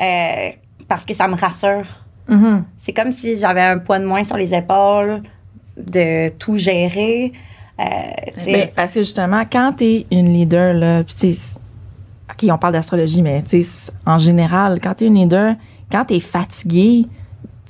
[0.00, 0.50] euh,
[0.88, 1.86] parce que ça me rassure.
[2.28, 2.64] mhm.
[2.80, 5.22] C'est comme si j'avais un poids de moins sur les épaules,
[5.76, 7.32] de tout gérer.
[7.78, 7.84] Euh,
[8.44, 11.38] Ben, parce que justement, quand tu es une leader, là, puis
[12.30, 13.42] OK, on parle d'astrologie, mais
[14.06, 15.56] en général, quand tu es une leader,
[15.90, 17.06] quand tu es fatigué,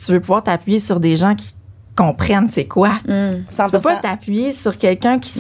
[0.05, 1.55] tu veux pouvoir t'appuyer sur des gens qui
[1.97, 2.93] comprennent c'est quoi.
[3.07, 3.43] Hmm.
[3.49, 5.33] Tu peux pas t'appuyer sur quelqu'un qui,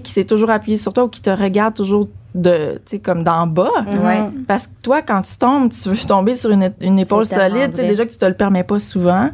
[0.00, 3.22] qui s'est toujours appuyé sur toi ou qui te regarde toujours de, tu sais, comme
[3.22, 3.70] d'en bas.
[3.86, 4.22] Ouais.
[4.48, 7.70] Parce que toi, quand tu tombes, tu veux tomber sur une, une épaule solide.
[7.70, 7.88] tu sais, vrai.
[7.90, 9.30] Déjà que tu te le permets pas souvent.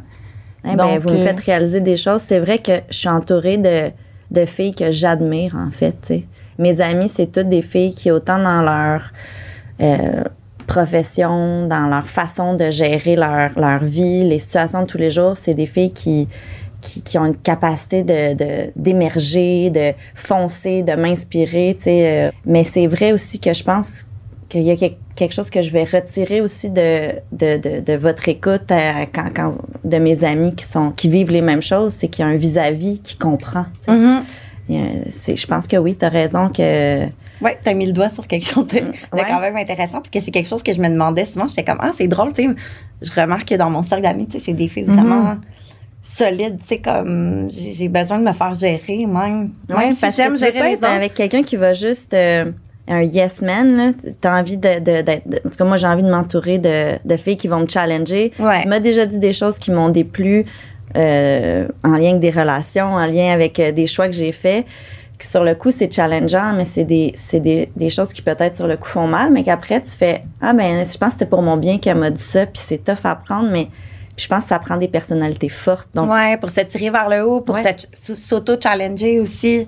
[0.63, 2.21] Eh Donc, vous me euh, faites réaliser des choses.
[2.21, 3.91] C'est vrai que je suis entourée de,
[4.29, 6.13] de filles que j'admire, en fait.
[6.59, 9.11] Mes amies, c'est toutes des filles qui, autant dans leur
[9.81, 10.23] euh,
[10.75, 15.35] profession, dans leur façon de gérer leur, leur vie, les situations de tous les jours,
[15.35, 16.27] c'est des filles qui,
[16.81, 21.75] qui, qui ont une capacité de, d'émerger, de, foncer, de m'inspirer.
[21.77, 22.01] tu sais.
[22.03, 22.31] euh.
[22.45, 24.05] mais c'est vrai aussi que je pense
[24.49, 27.93] qu'il y a quel- quelque chose que je vais retirer aussi de, de, de, de
[27.93, 31.93] votre écoute euh, quand, quand- de mes amis qui sont qui vivent les mêmes choses,
[31.93, 33.65] c'est qu'il y a un vis-à-vis qui comprend.
[33.87, 34.23] Mhm.
[35.11, 37.05] C'est- je pense que oui, tu as raison que
[37.41, 39.23] Ouais, t'as mis le doigt sur quelque chose de, de Ouais.
[39.27, 41.47] quand même intéressant, puis que c'est quelque chose que je me demandais souvent.
[41.47, 42.49] J'étais comme, ah, c'est drôle, tu sais.
[43.01, 45.37] Je remarque que dans mon cercle d'amis, tu sais, c'est des filles vraiment
[46.03, 49.51] solides, tu sais, comme j'ai besoin de me faire gérer même.
[49.69, 52.51] Ouais, même si parce que j'aime tu pas être avec quelqu'un qui va juste euh,
[52.87, 53.93] un yes man.
[54.19, 55.11] T'as envie de, de-
[55.45, 58.31] en tout cas, moi, j'ai envie de m'entourer de, de filles qui vont me challenger.
[58.39, 58.61] Ouais.
[58.63, 60.45] Tu m'as déjà dit des choses qui m'ont déplu
[60.97, 64.65] euh, en lien avec des relations, en lien avec euh, des choix que j'ai faits.
[65.21, 68.55] Qui, Sur le coup, c'est challengeant, mais c'est des, c'est des, des choses qui peut-être
[68.55, 71.25] sur le coup font mal, mais qu'après, tu fais Ah, ben, je pense que c'était
[71.25, 73.67] pour mon bien qu'elle m'a dit ça, puis c'est tough à prendre, mais
[74.17, 75.89] je pense que ça prend des personnalités fortes.
[75.93, 77.75] Donc, Ouais, pour se tirer vers le haut, pour Ouais.
[77.93, 79.65] s'auto-challenger aussi.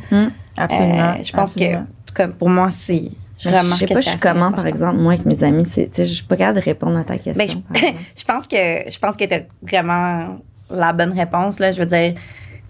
[0.58, 0.96] Absolument.
[0.96, 1.86] Euh, je pense absolument.
[2.08, 3.04] que, cas, pour moi, c'est.
[3.39, 4.56] Je sais pas, je suis comment, important.
[4.56, 5.66] par exemple, moi, avec mes amis,
[5.98, 7.34] je suis pas capable de répondre à ta question.
[7.34, 7.98] Ben, je, exemple.
[8.16, 10.38] je pense que je pense que t'as vraiment
[10.70, 11.72] la bonne réponse là.
[11.74, 12.13] Je veux dire,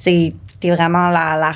[0.04, 1.52] tu t'es vraiment la, la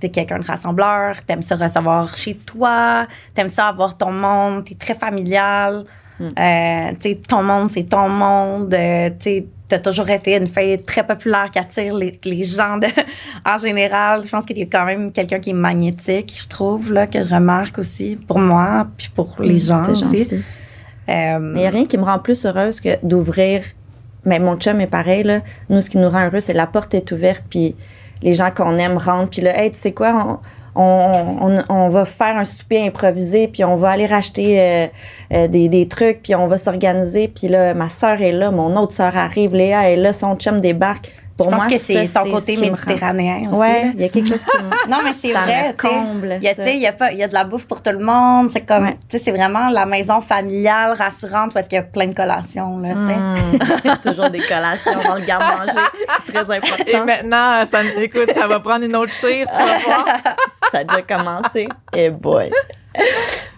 [0.00, 4.74] t'es quelqu'un de rassembleur, t'aimes ça recevoir chez toi, t'aimes ça avoir ton monde, t'es
[4.74, 5.84] très familial.
[6.20, 8.74] Euh, tu sais, ton monde, c'est ton monde.
[8.74, 12.88] Euh, tu t'as toujours été une fille très populaire qui attire les, les gens de,
[13.46, 14.22] en général.
[14.24, 17.28] Je pense que t'es quand même quelqu'un qui est magnétique, je trouve, là, que je
[17.28, 20.18] remarque aussi pour moi, puis pour les gens C'est aussi.
[20.24, 20.44] gentil.
[21.08, 23.62] Euh, Mais il n'y a rien qui me rend plus heureuse que d'ouvrir.
[24.24, 25.40] Mais mon chum est pareil, là.
[25.70, 27.74] Nous, ce qui nous rend heureux, c'est la porte est ouverte, puis
[28.22, 30.40] les gens qu'on aime rentrent, puis là, hey, tu sais quoi,
[30.74, 34.86] on, on, on, va faire un souper improvisé, puis on va aller racheter euh,
[35.32, 38.76] euh, des, des trucs, puis on va s'organiser, puis là, ma sœur est là, mon
[38.76, 41.12] autre sœur arrive, Léa est là, son chum débarque.
[41.40, 43.58] Pour je pense moi, que c'est son côté ce méditerranéen aussi.
[43.58, 44.88] Ouais, il y a quelque chose qui me...
[44.90, 45.68] Non, mais c'est vrai.
[45.68, 45.94] me tu sais.
[45.94, 46.62] comble, Il y a, ça.
[46.62, 48.04] tu sais, il y a pas, il y a de la bouffe pour tout le
[48.04, 48.50] monde.
[48.50, 48.96] C'est comme, Ouais.
[49.08, 52.78] tu sais, c'est vraiment la maison familiale rassurante parce qu'il y a plein de collations,
[52.80, 53.94] là, tu sais.
[53.94, 53.96] Mm.
[54.10, 55.78] Toujours des collations dans le garde-manger.
[56.26, 57.06] Très Et important.
[57.06, 60.04] maintenant, ça, écoute, ça va prendre une autre chire, tu vas voir.
[60.72, 61.68] Ça a déjà commencé.
[61.94, 62.50] Et boy.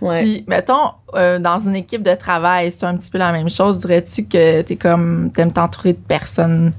[0.01, 0.21] Ouais.
[0.23, 3.79] Puis, mettons, euh, dans une équipe de travail, c'est un petit peu la même chose.
[3.79, 6.73] Dirais-tu que t'es comme, t'aimes t'entourer de personnes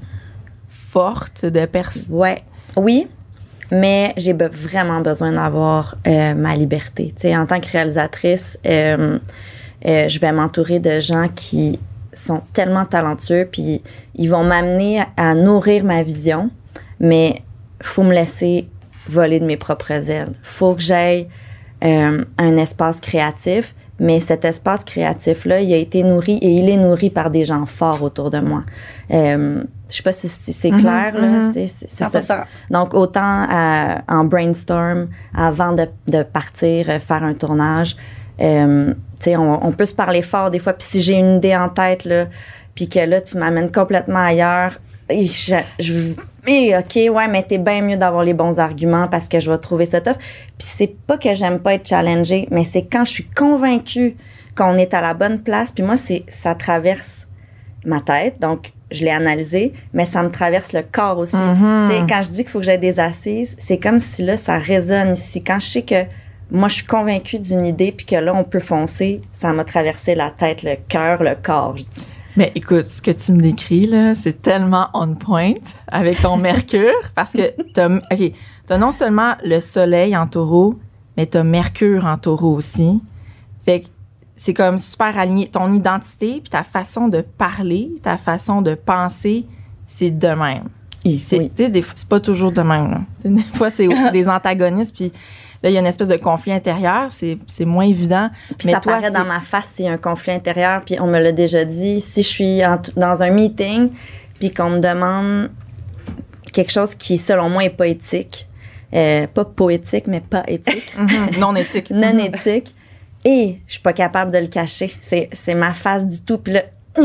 [0.94, 2.14] fortes, de personnes.
[2.14, 2.44] Ouais.
[2.76, 3.08] Oui,
[3.72, 7.12] mais j'ai vraiment besoin d'avoir euh, ma liberté.
[7.16, 9.18] Tu sais, en tant que réalisatrice, euh,
[9.86, 11.80] euh, je vais m'entourer de gens qui
[12.12, 13.82] sont tellement talentueux, puis
[14.14, 16.50] ils vont m'amener à nourrir ma vision,
[17.00, 17.42] mais
[17.82, 18.68] faut me laisser
[19.08, 20.34] voler de mes propres ailes.
[20.42, 21.26] Faut que j'aille
[21.82, 27.10] un espace créatif, mais cet espace créatif-là, il a été nourri et il est nourri
[27.10, 28.62] par des gens forts autour de moi.
[29.90, 31.26] Je sais pas si, si c'est Mhm, clair, là.
[31.28, 31.52] mhm.
[31.52, 32.10] sais, c'est- c'est ça.
[32.22, 32.44] 100%.
[32.70, 37.96] Donc, autant à- en brainstorm, avant de, de partir, euh, faire un tournage,
[38.40, 38.94] euh,
[39.26, 40.72] on, on peut se parler fort des fois.
[40.72, 42.26] Puis si j'ai une idée en tête, là,
[42.74, 46.14] puis que là, tu m'amènes complètement ailleurs, et je, je-
[46.46, 49.58] mais OK, ouais, mais t'es bien mieux d'avoir les bons arguments parce que je vais
[49.58, 50.16] trouver ça tough.
[50.58, 54.16] Puis c'est pas que j'aime pas être challengée, mais c'est quand je suis convaincue
[54.56, 55.72] qu'on est à la bonne place.
[55.72, 57.28] Puis moi, c'est ça traverse
[57.84, 61.36] ma tête, donc je l'ai analysé, mais ça me traverse le corps aussi.
[61.36, 62.06] Mhm.
[62.08, 65.12] Quand je dis qu'il faut que j'aie des assises, c'est comme si là, ça résonne
[65.12, 65.42] ici.
[65.42, 66.04] Quand je sais que
[66.50, 70.14] moi, je suis convaincue d'une idée, puis que là, on peut foncer, ça m'a traversé
[70.14, 71.76] la tête, le cœur, le corps.
[71.76, 72.08] je dis.
[72.36, 75.54] Mais écoute, ce que tu me décris, là, c'est tellement on point
[75.86, 78.32] avec ton Mercure, parce que t'as, OK,
[78.66, 80.74] t'as non seulement le soleil en taureau,
[81.16, 83.00] mais t'as Mercure en taureau aussi.
[83.64, 83.86] Fait que
[84.36, 85.48] c'est comme super aligné.
[85.48, 89.46] Ton identité, puis ta façon de parler, ta façon de penser,
[89.86, 90.64] c'est de même.
[91.18, 91.82] C'est, Oui.
[91.94, 92.90] c'est pas toujours de même.
[92.90, 93.00] là.
[93.30, 95.12] Des fois, c'est des antagonistes, puis
[95.62, 98.30] là, il y a une espèce de conflit intérieur, c'est, c'est moins évident.
[98.58, 101.06] Puis mais ça toi, paraît c'est- dans ma face a un conflit intérieur, puis on
[101.06, 102.00] me l'a déjà dit.
[102.00, 103.90] Si je suis en- dans un meeting,
[104.40, 105.50] puis qu'on me demande
[106.52, 108.48] quelque chose qui, selon moi, est pas éthique,
[108.94, 111.90] euh, pas poétique, mais pas éthique, Mhm, non éthique.
[111.90, 112.74] non éthique,
[113.24, 114.92] et je suis pas capable de le cacher.
[115.00, 116.62] C'est ma face du tout, puis là,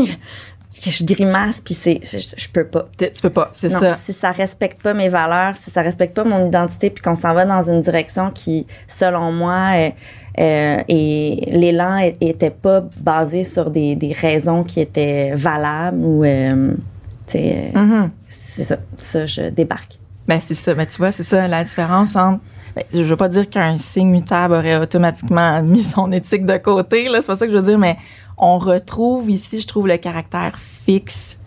[0.80, 2.88] je grimace, puis c'est je, je peux pas.
[2.98, 3.96] Tu peux pas, c'est ça.
[3.96, 7.34] si ça respecte pas mes valeurs, si ça respecte pas mon identité, puis qu'on s'en
[7.34, 9.90] va dans une direction qui, selon moi, euh,
[10.38, 16.72] euh, et l'élan était pas basé sur des, des raisons qui étaient valables ou, euh,
[17.26, 18.10] tu sais, euh, Mhm.
[18.28, 19.98] c'est ça, ça, je débarque.
[20.28, 20.74] Ben, c'est ça.
[20.74, 22.40] Mais tu vois, c'est ça la différence entre.
[22.74, 27.08] Ben, je veux pas dire qu'un signe mutable aurait automatiquement mis son éthique de côté,
[27.08, 27.20] là.
[27.20, 27.96] C'est pas ça que je veux dire, mais
[28.38, 31.38] on retrouve ici, je trouve, le caractère fixe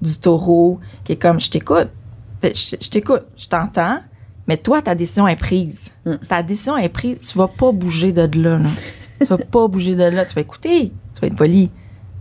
[0.00, 1.88] du taureau qui est comme je t'écoute.
[2.40, 4.00] Fait, Je, je t'écoute, je t'entends,
[4.48, 5.90] mais toi, ta décision est prise.
[6.04, 6.14] Mm.
[6.28, 7.20] Ta décision est prise.
[7.20, 8.68] Tu vas pas bouger de là, là.
[9.20, 10.24] tu vas pas bouger de là.
[10.24, 11.70] Tu vas écouter, tu vas être poli,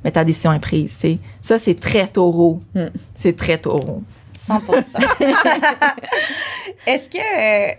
[0.03, 1.19] mais ta décision est prise, tu sais.
[1.41, 2.61] Ça, c'est très taureau.
[2.75, 2.87] Mm.
[3.17, 4.03] C'est très taureau.
[4.47, 4.83] 100%.
[6.87, 7.73] Est-ce que euh,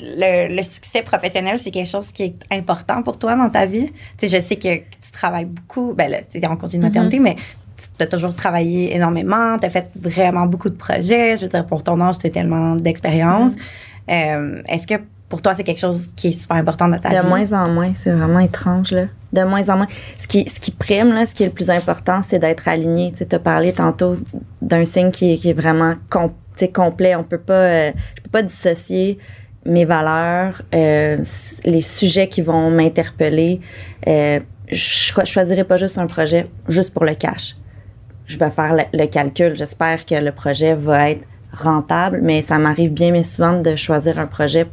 [0.00, 3.86] le, le succès professionnel, c'est quelque chose qui est important pour toi dans ta vie?
[4.18, 5.94] Tu sais, je sais que tu travailles beaucoup.
[5.94, 7.36] Ben là, tu es en congé de maternité, mais
[7.76, 9.56] tu as toujours travaillé énormément.
[9.58, 11.36] Tu as fait vraiment beaucoup de projets.
[11.36, 13.52] Je veux dire, pour ton âge, tu as tellement d'expérience.
[14.10, 14.94] Euh, Est-ce que
[15.28, 17.28] pour toi, c'est quelque chose qui est super important dans ta De vie?
[17.28, 19.04] moins en moins, c'est vraiment étrange, là.
[19.32, 19.86] De moins en moins.
[20.18, 23.12] Ce qui, ce qui prime, là, ce qui est le plus important, c'est d'être aligné.
[23.16, 24.16] Tu as parlé tantôt
[24.60, 25.92] d'un signe qui est, qui est vraiment
[26.74, 27.14] complet.
[27.14, 29.18] On peut pas, euh, je peux pas dissocier
[29.64, 31.18] mes valeurs, euh,
[31.64, 33.60] les sujets qui vont m'interpeller.
[34.08, 37.56] Euh, je cho- choisirai pas juste un projet juste pour le cash.
[38.26, 39.56] Je vais faire le, calcul.
[39.56, 44.18] J'espère que le projet va être rentable, mais ça m'arrive bien mais souvent de choisir
[44.18, 44.66] un projet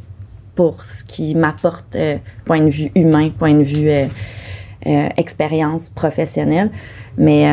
[0.54, 3.90] pour ce qui m'apporte euh, point de vue humain, point de vue
[5.16, 6.70] expérience professionnelle.
[7.18, 7.46] Mais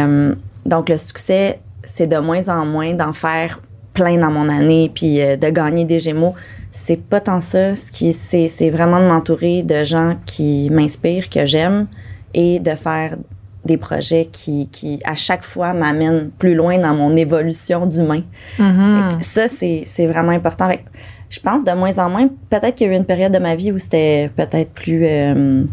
[0.65, 3.59] donc le succès, c'est de moins en moins d'en faire
[3.93, 6.35] plein dans mon année, puis de gagner des Gémeaux.
[6.77, 7.75] C'est pas tant ça.
[7.75, 11.87] Ce qui, c'est, c'est vraiment de m'entourer de gens qui m'inspirent, que j'aime,
[12.33, 13.15] et de faire
[13.63, 18.21] des projets qui, qui à chaque fois, m'amènent plus loin dans mon évolution d'humain.
[18.59, 19.17] Mhm.
[19.17, 20.69] Que Ça, c'est c'est vraiment important.
[20.69, 20.83] Fait
[21.29, 23.55] je pense de moins en moins, peut-être qu'il y a eu une période de ma
[23.55, 25.63] vie où c'était peut-être plus euh,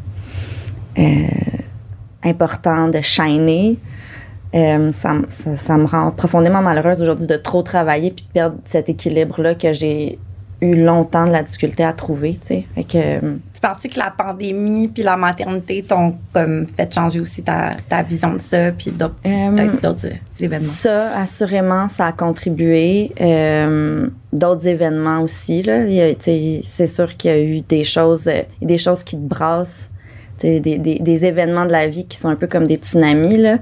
[0.99, 1.03] euh,
[2.25, 3.79] important de shiner.
[4.55, 8.57] Euh, ça, ça, ça me rend profondément malheureuse aujourd'hui de trop travailler puis de perdre
[8.65, 10.19] cet équilibre-là que j'ai
[10.63, 12.65] eu longtemps de la difficulté à trouver, tu sais.
[12.75, 17.21] Fait que, euh, Tu penses-tu que la pandémie puis la maternité t'ont comme fait changer
[17.21, 20.07] aussi ta, ta vision de ça puis d'autres, Euh, peut-être d'autres
[20.41, 20.73] événements?
[20.73, 23.13] Ça, assurément, ça a contribué.
[23.21, 25.63] Euh, D'autres événements aussi.
[25.63, 25.81] Là.
[26.63, 29.91] C'est sûr qu'il y a eu des choses, euh, des choses qui te brassent,
[30.41, 33.37] des, des, des événements de la vie qui sont un peu comme des tsunamis.
[33.37, 33.59] Là.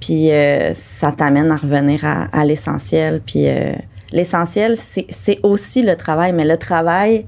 [0.00, 3.20] Puis euh, ça t'amène à revenir à, à l'essentiel.
[3.24, 3.44] Puis
[4.12, 7.26] l'essentiel, c'est aussi le travail, mais le travail,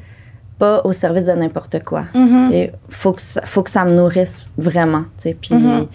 [0.59, 2.05] pas au service de n'importe quoi.
[2.15, 2.47] Mhm.
[2.49, 5.05] Tu sais, faut que ça, faut que ça me nourrisse vraiment.
[5.23, 5.87] Puis, Mhm.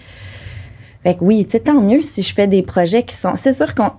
[1.02, 3.32] fait que oui, tant mieux si je fais des projets qui sont.
[3.36, 3.90] C'est sûr qu'on,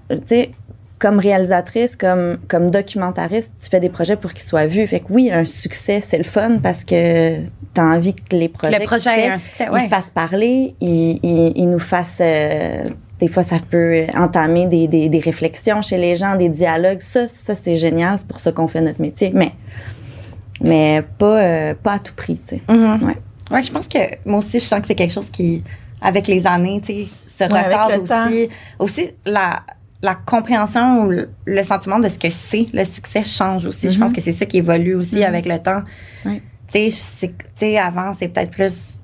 [0.99, 4.85] comme réalisatrice, comme comme documentariste, tu fais des projets pour qu'ils soient vus.
[4.85, 7.37] Fait que oui, un succès, c'est le fun parce que
[7.73, 9.87] tu as envie que les projets, Le projet fais, un succès, ils ouais.
[9.87, 12.19] fassent parler, ils, ils, ils nous fassent.
[12.21, 12.83] euh,
[13.19, 17.01] des fois, ça peut entamer des, des, des réflexions chez les gens, des dialogues.
[17.01, 18.17] Ça, ça c'est génial.
[18.17, 19.31] C'est pour ça qu'on fait notre métier.
[19.33, 19.51] Mais,
[20.61, 22.61] mais pas, euh, pas à tout prix, tu sais.
[22.69, 23.03] Mhm.
[23.03, 23.17] Ouais.
[23.51, 25.63] Ouais, je pense que moi aussi, je sens que c'est quelque chose qui,
[26.01, 27.07] avec les années, tu sais,
[27.47, 28.27] se Ouais, retarde temps.
[28.27, 28.49] aussi.
[28.77, 29.61] Aussi, la,
[30.01, 31.09] la compréhension ou
[31.45, 33.89] le, sentiment de ce que c'est le succès change aussi.
[33.89, 33.99] Je Mhm.
[34.01, 35.23] pense que c'est ça qui évolue aussi Mhm.
[35.23, 35.81] avec le temps.
[36.25, 36.41] Ouais.
[36.71, 38.99] Tu sais, c'est- tu sais, avant, c'est peut-être plus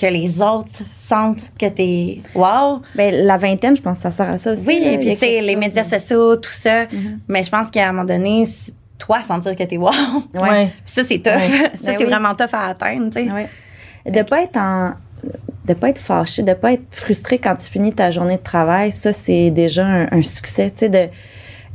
[0.00, 2.80] que les autres sentent que t'es wow.
[2.94, 4.66] Ben, la vingtaine, je pense que ça sert à ça aussi.
[4.66, 6.84] Oui, et puis tu sais, les médias sociaux, tout ça.
[6.86, 7.20] Mhm.
[7.28, 8.44] Mais je pense qu'à un moment donné,
[8.98, 9.90] toi sentir que t'es wow.
[10.32, 10.70] Puis Ouais.
[10.84, 11.32] ça, c'est tough.
[11.34, 11.48] Ouais.
[11.58, 12.04] ça, Ben c'est oui.
[12.04, 13.32] vraiment tough à atteindre, tu sais.
[13.32, 13.48] Ouais.
[14.10, 14.92] De pas être en
[15.66, 18.90] de pas être fâché, de pas être frustré quand tu finis ta journée de travail,
[18.90, 21.08] ça c'est déjà un, un succès, tu sais de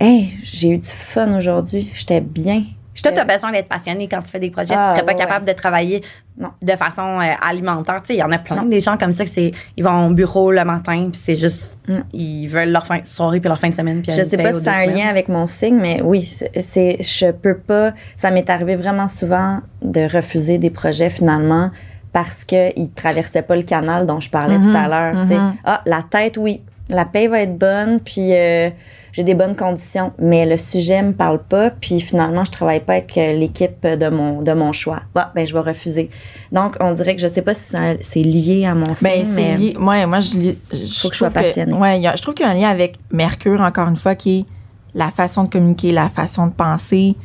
[0.02, 2.64] hey, j'ai eu du fun aujourd'hui, j'étais bien.
[3.04, 4.74] Toi, tu as besoin d'être passionné quand tu fais des projets.
[4.76, 6.02] Ah, tu serais pas ouais, capable de travailler
[6.38, 6.50] Non.
[6.62, 8.02] de façon euh, alimentaire.
[8.02, 8.64] Tu sais, il y en a plein Non.
[8.64, 11.74] des gens comme ça que c'est ils vont au bureau le matin puis c'est juste
[11.88, 12.00] Mm.
[12.14, 14.54] ils veulent leur fin de soirée puis leur fin de semaine puis Je sais pas
[14.54, 14.98] si ça a un semaines.
[14.98, 17.94] lien avec mon signe, mais oui, c'est- je peux pas.
[18.18, 21.70] Ça m'est arrivé vraiment souvent de refuser des projets finalement
[22.12, 25.22] parce que ils traversaient pas le canal dont je parlais Mhm, tout à l'heure.
[25.24, 25.38] tu sais.
[25.38, 25.54] mhm.
[25.64, 28.70] Ah, la tête, oui, la paie va être bonne, puis euh,
[29.16, 32.94] j'ai des bonnes conditions, mais le sujet me parle pas, puis finalement je travaille pas
[32.96, 35.04] avec euh, l'équipe de mon de mon choix.
[35.14, 36.10] Bah, ben je vais refuser.
[36.52, 39.32] Donc on dirait que je sais pas si c'est lié à mon signe, Ben, c'est
[39.36, 39.78] mais lié.
[39.80, 40.58] Ouais, moi, je, lis-
[41.02, 41.74] Faut que je sois passionnée.
[41.74, 44.16] ouais, y a- je trouve qu'il y a un lien avec Mercure, encore une fois,
[44.16, 44.46] qui est
[44.94, 47.16] la façon de communiquer, la façon de penser.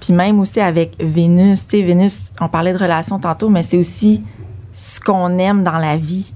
[0.00, 1.66] Puis même aussi avec Vénus.
[1.66, 4.22] Tu sais, Vénus, on parlait de relations tantôt, mais c'est aussi
[4.72, 6.32] ce qu'on aime dans la vie.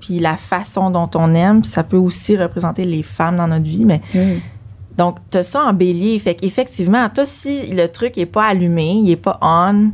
[0.00, 3.64] Puis la façon dont on aime, puis ça peut aussi représenter les femmes dans notre
[3.66, 4.38] vie, mais Hmm.
[4.96, 6.18] donc, tu as ça en bélier.
[6.18, 9.90] Fait qu'effectivement, toi, si le truc est pas allumé, il est pas on,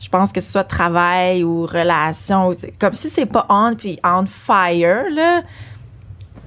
[0.00, 4.24] je pense que ce soit travail ou relation, comme si c'est pas on puis on
[4.26, 5.42] fire, là,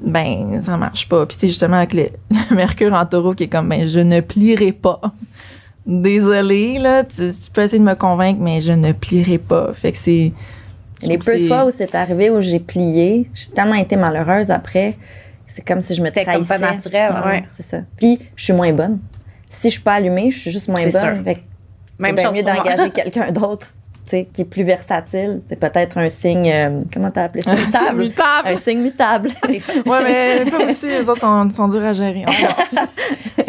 [0.02, 1.26] ben, ça marche pas.
[1.26, 2.08] Puis, justement, avec le,
[2.50, 5.00] le Mercure en taureau qui est comme, ben, je ne plierai pas.
[5.86, 9.72] Désolée, là, tu, tu peux essayer de me convaincre, mais je ne plierai pas.
[9.74, 10.34] Fait que c'est.
[11.10, 14.52] Les peu de c'est- fois où c'est arrivé, où j'ai plié, j'ai tellement été malheureuse
[14.52, 14.98] après.
[15.48, 16.60] C'est comme si je me C'était comme trahissais.
[16.66, 17.44] pas naturel, Non, ouais.
[17.56, 17.78] C'est ça.
[17.98, 19.00] Puis, je suis moins bonne.
[19.50, 21.16] Si je suis pas allumée, je suis juste moins C'est bonne.
[21.18, 21.24] sûr.
[21.24, 21.44] Fait
[22.00, 23.74] Même c'est chose mieux d'engager quelqu'un d'autre,
[24.06, 25.42] qui est plus versatile.
[25.50, 27.52] C'est peut-être un signe, euh, comment t'as appelé ça?
[27.72, 28.48] C'est mutable.
[28.48, 29.30] un signe mutable.
[29.48, 32.26] Ouais, mais les femmes aussi, les autres sont, sont durs à gérer.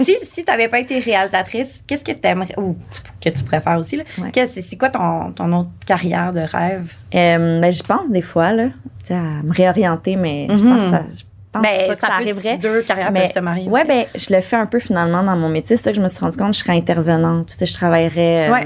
[0.05, 3.43] Si si tu n'avais pas été réalisatrice, qu'est-ce que tu aimerais ou tu- que tu
[3.45, 4.05] préfères aussi là?
[4.19, 4.47] Ouais.
[4.47, 6.93] C'est quoi ton, ton autre carrière de rêve?
[7.15, 8.69] Euh, ben, je pense des fois, là,
[9.11, 12.59] à me réorienter, mais je pense que ça, je pense Ben, ça, peut- arriverait.
[12.59, 13.69] Deux carrières Mais- peuvent se marier.
[13.69, 13.89] Ouais, aussi.
[13.89, 15.77] ben, je le fais un peu finalement dans mon métier.
[15.77, 16.55] C'est ça que je me suis rendu compte.
[16.55, 17.47] Je serais intervenante.
[17.49, 18.49] Tu sais, je travaillerais.
[18.51, 18.65] euh.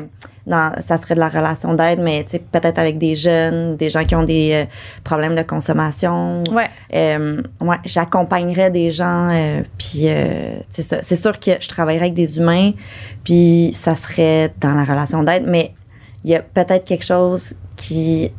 [0.50, 4.14] Dans, ça serait de la relation d'aide, mais peut-être avec des jeunes, des gens qui
[4.14, 4.64] ont des euh,
[5.04, 6.44] problèmes de consommation.
[6.52, 6.68] Ouais.
[6.94, 9.28] Euh, ouais, j'accompagnerais des gens.
[9.30, 10.08] euh, puis,
[10.70, 12.72] c'est sûr que je travaillerais avec des humains,
[13.24, 15.72] puis ça serait dans la relation d'aide, mais
[16.24, 18.30] il y a peut-être quelque chose qui.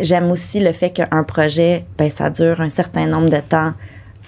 [0.00, 3.74] J'aime aussi le fait qu'un projet, ben, ça dure un certain nombre de temps,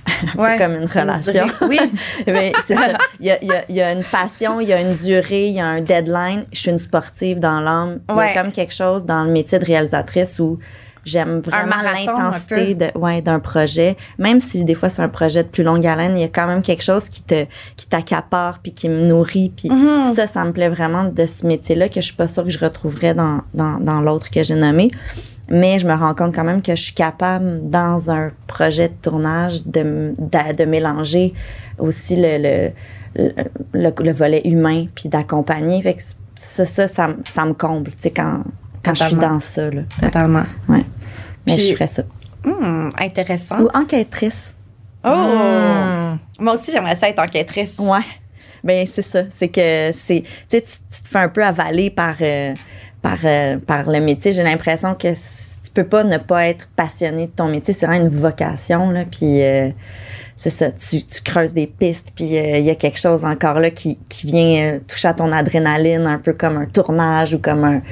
[0.39, 0.57] Ouais.
[0.59, 1.47] comme une relation.
[1.69, 1.79] Oui.
[2.27, 2.99] Mais c'est ça.
[3.21, 5.61] Il y, a, il y a- une passion, il y a une durée, il y
[5.61, 6.43] a un deadline.
[6.53, 8.01] Je suis une sportive dans l'âme.
[8.11, 10.59] Il y a comme quelque chose dans le métier de réalisatrice où
[11.05, 13.97] j'aime vraiment l'intensité de, ouais, d'un projet.
[14.19, 16.47] Même si des fois c'est un projet de plus longue haleine, il y a quand
[16.47, 19.51] même quelque chose qui te qui t'accapare puis qui me nourrit.
[19.57, 20.15] Puis Mhm.
[20.15, 22.59] ça, ça me plaît vraiment de ce métier-là que je suis pas sûre que je
[22.59, 24.91] retrouverais dans, dans, dans l'autre que j'ai nommé.
[25.51, 28.95] Mais je me rends compte quand même que je suis capable, dans un projet de
[29.03, 31.35] tournage, de, de, de mélanger
[31.79, 32.71] aussi le, le,
[33.17, 33.33] le,
[33.73, 35.83] le- le volet humain puis d'accompagner.
[35.83, 36.03] Fait que
[36.37, 38.45] ça, ça, ça, me- ça me comble, tu sais, quand,
[38.85, 39.83] quand je suis dans ça, là.
[40.01, 40.45] Totalement.
[40.69, 40.85] Ouais.
[41.47, 42.03] Mais Puis- je ferais ça.
[42.45, 43.61] Hmm, intéressant.
[43.61, 44.55] Ou enquêtrice.
[45.05, 45.09] Oh!
[45.09, 46.19] Hmm.
[46.39, 47.75] Moi aussi, j'aimerais ça être enquêtrice.
[47.79, 48.05] Ouais.
[48.63, 49.23] Ben, c'est ça.
[49.37, 50.23] C'est que c'est.
[50.49, 52.55] Tu te fais un peu avaler par, euh,
[53.03, 54.33] par, euh, par le métier.
[54.33, 57.75] J'ai l'impression que tu peux pas ne pas être passionné de ton métier.
[57.75, 59.05] C'est vraiment une vocation, là.
[59.11, 59.71] Puis, euh,
[60.37, 60.73] c'est ça.
[60.73, 63.99] Tu, tu creuses des pistes, puis euh, il y a quelque chose encore là qui,
[64.09, 67.83] qui vient euh, toucher à ton adrénaline, un peu comme un tournage ou comme un.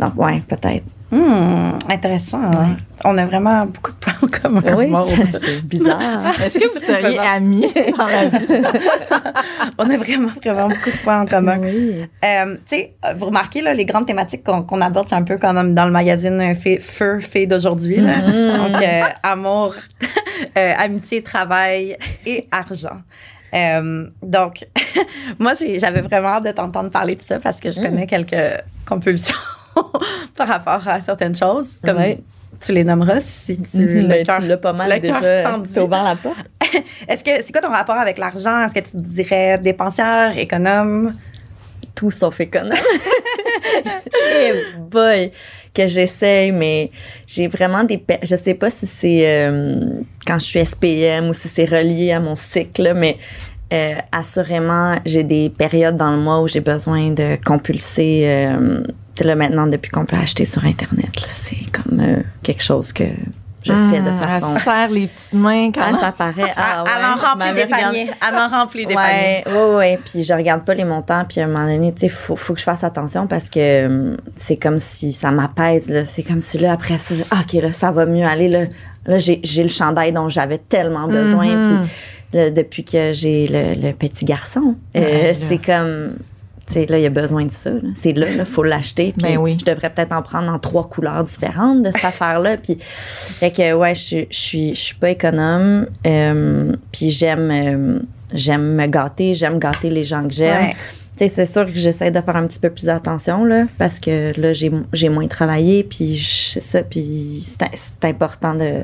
[0.00, 0.84] Donc, ouais, peut-être.
[1.12, 2.40] Hmm, intéressant.
[2.42, 2.76] hein.
[3.04, 4.74] On a vraiment beaucoup de points en commun.
[4.76, 4.90] Oui,
[5.44, 6.00] c'est bizarre.
[6.42, 7.66] Est-ce que vous seriez amis
[7.98, 8.46] dans la vie?
[9.78, 11.58] On a vraiment, vraiment beaucoup de points en commun.
[11.60, 12.02] Oui.
[12.24, 15.74] Euh, tu sais, vous remarquez, là, les grandes thématiques qu'on aborde, c'est un peu comme
[15.74, 17.96] dans le magazine euh, Feu, Feu Fée d'aujourd'hui.
[17.96, 18.12] là.
[18.18, 18.56] Mm-hmm.
[18.72, 19.74] Donc, euh, amour,
[20.56, 23.02] euh, amitié, travail et argent.
[23.54, 24.66] Euh, donc,
[25.38, 27.82] moi, j'ai- j'avais vraiment hâte de t'entendre parler de ça parce que je Mm.
[27.84, 29.34] connais quelques compulsions
[30.36, 32.18] par rapport à certaines choses, comme Ouais.
[32.60, 35.20] tu les nommeras si tu Mhm, le ben, cœur- tu l'as pas mal le déjà.
[35.20, 36.38] T'as ouvert la porte.
[37.08, 38.64] Est-ce que c'est quoi ton rapport avec l'argent?
[38.64, 41.10] Est-ce que tu dirais dépensière, économe?
[41.94, 42.72] tout sauf économe.
[44.34, 45.30] Eh boy,
[45.74, 46.90] que j'essaye, mais
[47.26, 48.02] j'ai vraiment des...
[48.22, 52.20] Je sais pas si c'est euh, quand je suis SPM ou si c'est relié à
[52.20, 53.16] mon cycle, mais
[53.72, 58.24] euh, assurément, j'ai des périodes dans le mois où j'ai besoin de compulser.
[58.26, 58.82] Euh,
[59.20, 63.04] là, maintenant, depuis qu'on peut acheter sur Internet, c'est comme euh, quelque chose que
[63.64, 64.54] je fais de Hmm, façon...
[64.56, 66.52] Elle serre les petites mains quand Ah, ça paraît.
[66.56, 68.10] Ah, elle en ouais, remplit des paniers.
[68.28, 69.44] Elle en remplit des paniers.
[69.46, 69.98] Ouais, ouais, ouais.
[70.04, 71.24] Puis je regarde pas les montants.
[71.28, 73.86] Puis à un moment donné, tu sais, faut, faut que je fasse attention parce que
[73.86, 76.04] hum, c'est comme si ça m'apaise.
[76.06, 78.48] C'est comme si là, après ça, ah, OK, là, ça va mieux aller.
[78.48, 78.64] Là,
[79.06, 81.46] là j'ai, le chandail dont j'avais tellement besoin.
[81.46, 81.78] Mhm.
[81.78, 81.90] Puis
[82.32, 86.16] là, depuis que j'ai le, le petit garçon, euh, Ouais, c'est comme.
[86.68, 87.70] Tu sais, là, il y a besoin de ça.
[87.94, 89.12] C'est là, il faut l'acheter.
[89.18, 89.56] Puis Ben oui.
[89.60, 92.56] je devrais peut-être en prendre en trois couleurs différentes de cette affaire-là.
[92.56, 95.86] Puis, fait que, ouais, je suis- je suis, je suis pas économe.
[96.06, 97.98] euh, puis j'aime, euh,
[98.32, 100.66] j'aime me gâter, j'aime gâter les gens que j'aime.
[100.66, 100.74] Ouais.
[101.18, 103.98] Tu sais, c'est sûr que j'essaie de faire un petit peu plus attention, là, parce
[103.98, 108.82] que là, j'ai, moins travaillé, puis je- c'est ça, puis c'est, c'est important de,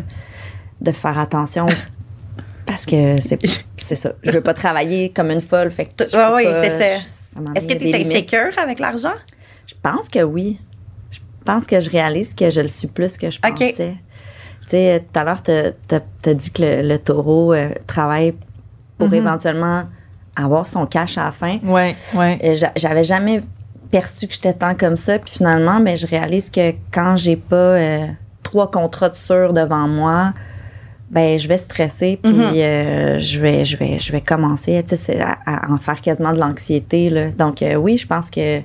[0.81, 1.67] de faire attention.
[2.69, 3.39] Parce que c'est,
[3.87, 4.13] c'est ça.
[4.23, 5.71] Je veux pas travailler comme une folle.
[5.71, 6.99] Fait que je Ouais, oui, pas- c'est ça.
[6.99, 9.15] je- ça m'en Est-ce que tu es insécure avec l'argent?
[9.67, 10.61] Je pense que oui.
[11.11, 13.75] Je pense que je réalise que je le suis plus que je pensais.
[13.77, 18.35] Tu sais, tout à l'heure, tu as dit que le, le taureau euh, travaille
[18.99, 19.15] pour Mhm.
[19.15, 19.85] éventuellement
[20.37, 21.59] avoir son cash à la fin.
[21.65, 22.39] Ouais, ouais.
[22.45, 23.41] Euh, j'a- J'avais jamais
[23.91, 25.19] perçu que j'étais tant comme ça.
[25.19, 28.07] Puis finalement, ben, je réalise que quand j'ai pas euh,
[28.43, 30.35] trois contrats de sûr devant moi,
[31.11, 32.53] ben je vais stresser puis Mhm.
[32.57, 36.01] euh, je vais je vais je vais commencer tu sais, c'est à, à en faire
[36.01, 37.31] quasiment de l'anxiété là.
[37.31, 38.61] Donc euh, oui, je pense que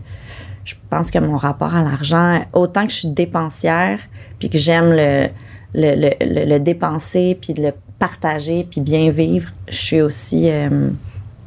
[0.66, 4.00] je pense que mon rapport à l'argent, autant que je suis dépensière,
[4.40, 5.28] puis que j'aime le,
[5.74, 10.50] le, le, le- le dépenser, puis de le partager, puis bien vivre, je suis aussi...
[10.50, 10.90] euh,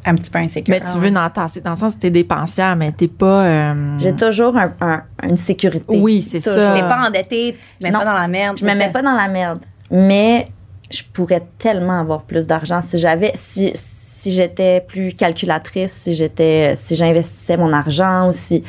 [0.05, 0.73] Un petit peu insécure.
[0.75, 3.45] Mais tu veux dans, tasser- dans le sens que t'es dépensière, mais t'es pas.
[3.47, 5.99] euh, J'ai toujours un- un- une sécurité.
[5.99, 6.75] Oui, c'est ça.
[6.75, 8.01] T'es pas endetté, tu te mets Non.
[8.01, 8.57] pas dans la merde.
[8.59, 10.49] Je me mets pas dans la merde, mais
[10.91, 13.33] je pourrais tellement avoir plus d'argent si j'avais...
[13.35, 18.69] Si, si j'étais plus calculatrice, si j'étais si j'investissais mon argent ou si tu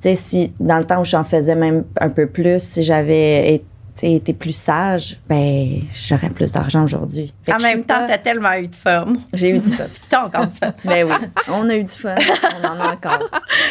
[0.00, 3.62] sais si dans le temps où j'en faisais même un peu plus, si j'avais
[4.02, 7.32] été, plus sage, ben j'aurais plus d'argent aujourd'hui.
[7.52, 9.12] En même temps, t'as tellement eu de fun.
[9.34, 9.84] j'ai eu du fun.
[9.92, 10.72] Puis t'as encore du fun.
[10.84, 12.14] ben oui, on a eu du fun,
[12.62, 13.28] on en a encore.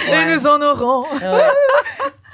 [0.08, 0.36] Et Ouais.
[0.36, 1.04] nous en aurons.
[1.12, 1.44] Ouais.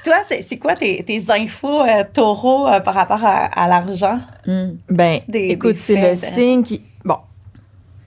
[0.04, 4.20] Toi, c'est quoi tes, tes infos euh, taureau euh, par rapport à, à l'argent?
[4.46, 4.72] Hmm.
[4.90, 6.82] Ben, Des- écoute, c'est le de- signe qui.
[7.04, 7.16] Bon.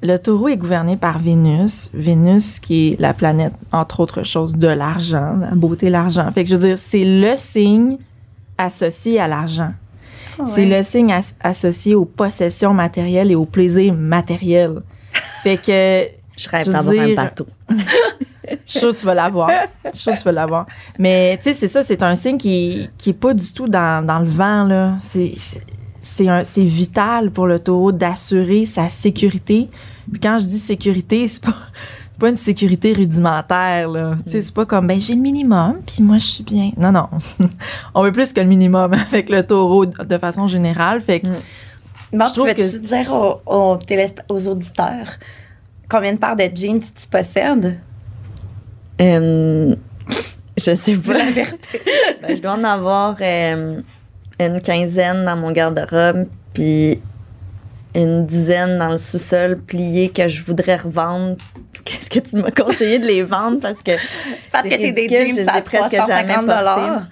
[0.04, 1.89] Le taureau est gouverné par Vénus.
[1.93, 6.32] Vénus, qui est la planète, entre autres choses, de l'argent, la beauté, l'argent.
[6.32, 7.98] Fait que je veux dire, c'est le signe
[8.60, 9.74] associé à l'argent.
[10.45, 14.82] C'est le signe as- associé aux possessions matérielles et aux plaisirs matériels.
[15.43, 17.48] fait que Je rêve d'avoir un bateau.
[18.66, 19.50] je suis sûre que tu vas l'avoir.
[19.86, 20.66] Je suis sûre que tu vas l'avoir.
[21.00, 24.06] Mais tu sais, c'est ça, c'est un signe qui, qui est pas du tout dans,
[24.06, 24.95] dans le vent, là.
[26.02, 29.70] C'est, vital pour le taureau d'assurer sa sécurité.
[30.12, 31.54] Puis quand je dis sécurité, c'est pas,
[32.18, 34.16] pas une sécurité rudimentaire, là.
[34.26, 36.72] Tu sais, c'est pas comme, ben, j'ai le minimum, puis moi, je suis bien.
[36.78, 37.10] Non, non.
[37.93, 41.02] On veut plus que le minimum avec le taureau de façon générale.
[41.02, 42.18] Fait que, Mm.
[42.20, 43.78] Bon, Je tu veux-tu que- dire aux, aux,
[44.30, 45.10] aux auditeurs
[45.89, 47.78] combien de paires de jeans tu possèdes?
[49.02, 49.76] Euh,
[50.58, 51.14] je sais pas.
[51.14, 51.82] La vérité.
[52.22, 53.80] Ben, je dois en avoir euh,
[54.39, 57.00] une quinzaine dans mon garde-robe, puis
[57.95, 61.36] une dizaine dans le sous-sol plié que je voudrais revendre.
[61.86, 63.60] Qu'est-ce que tu m'as conseillé de les vendre?
[63.60, 63.91] Parce que
[64.52, 67.06] Parce que c'est des jeans je les à ai presque 350 jamais portés.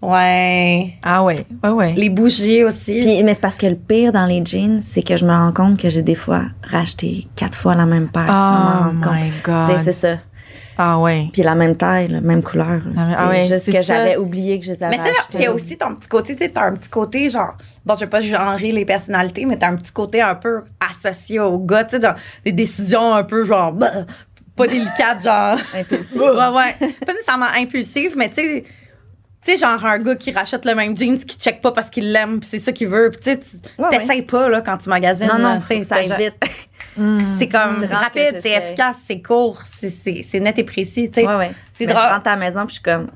[0.00, 0.94] Ouais.
[1.04, 1.94] Ah ouais, ouais, ouais.
[1.96, 3.00] Les bougies aussi.
[3.00, 5.52] Puis, mais c'est parce que le pire dans les jeans, c'est que je me rends
[5.52, 8.26] compte que j'ai des fois racheté quatre fois la même paire.
[8.28, 9.14] Oh compte.
[9.14, 9.78] my God.
[9.84, 10.18] C'est ça.
[10.84, 11.28] Ah ouais.
[11.32, 12.80] Puis la même taille, la même couleur.
[12.82, 15.46] C'est ah ouais, juste c'est que j'avais oublié que je les avais Mais ça, c'est
[15.46, 17.56] aussi ton petit côté, tu sais, t'as un petit côté genre,
[17.86, 21.38] bon, je vais pas genrer les personnalités, mais t'as un petit côté un peu associé
[21.38, 22.14] au gars, tu sais,
[22.44, 23.92] des décisions un peu genre, bah,
[24.56, 25.56] pas délicates, genre.
[25.74, 26.16] Impulsif.
[26.16, 26.94] ouais, ouais.
[27.06, 28.64] Pas nécessairement impulsive, mais tu sais,
[29.44, 32.10] tu sais, genre un gars qui rachète le même jeans, qui check pas parce qu'il
[32.10, 34.88] l'aime, puis c'est ça qu'il veut, puis tu sais, Ouais, t'essayes pas, là, quand tu
[34.88, 35.28] magasines.
[35.28, 36.34] Non, là, non, sais, faut que ça aille vite.
[37.38, 41.10] C'est comme C'est que rapide, c'est efficace, c'est court, c'est- c'est c'est net et précis,
[41.10, 41.26] tu sais.
[41.26, 41.52] Ouais, ouais.
[41.74, 42.00] C'est drôle.
[42.02, 43.06] je rentre à la maison puis je suis comme,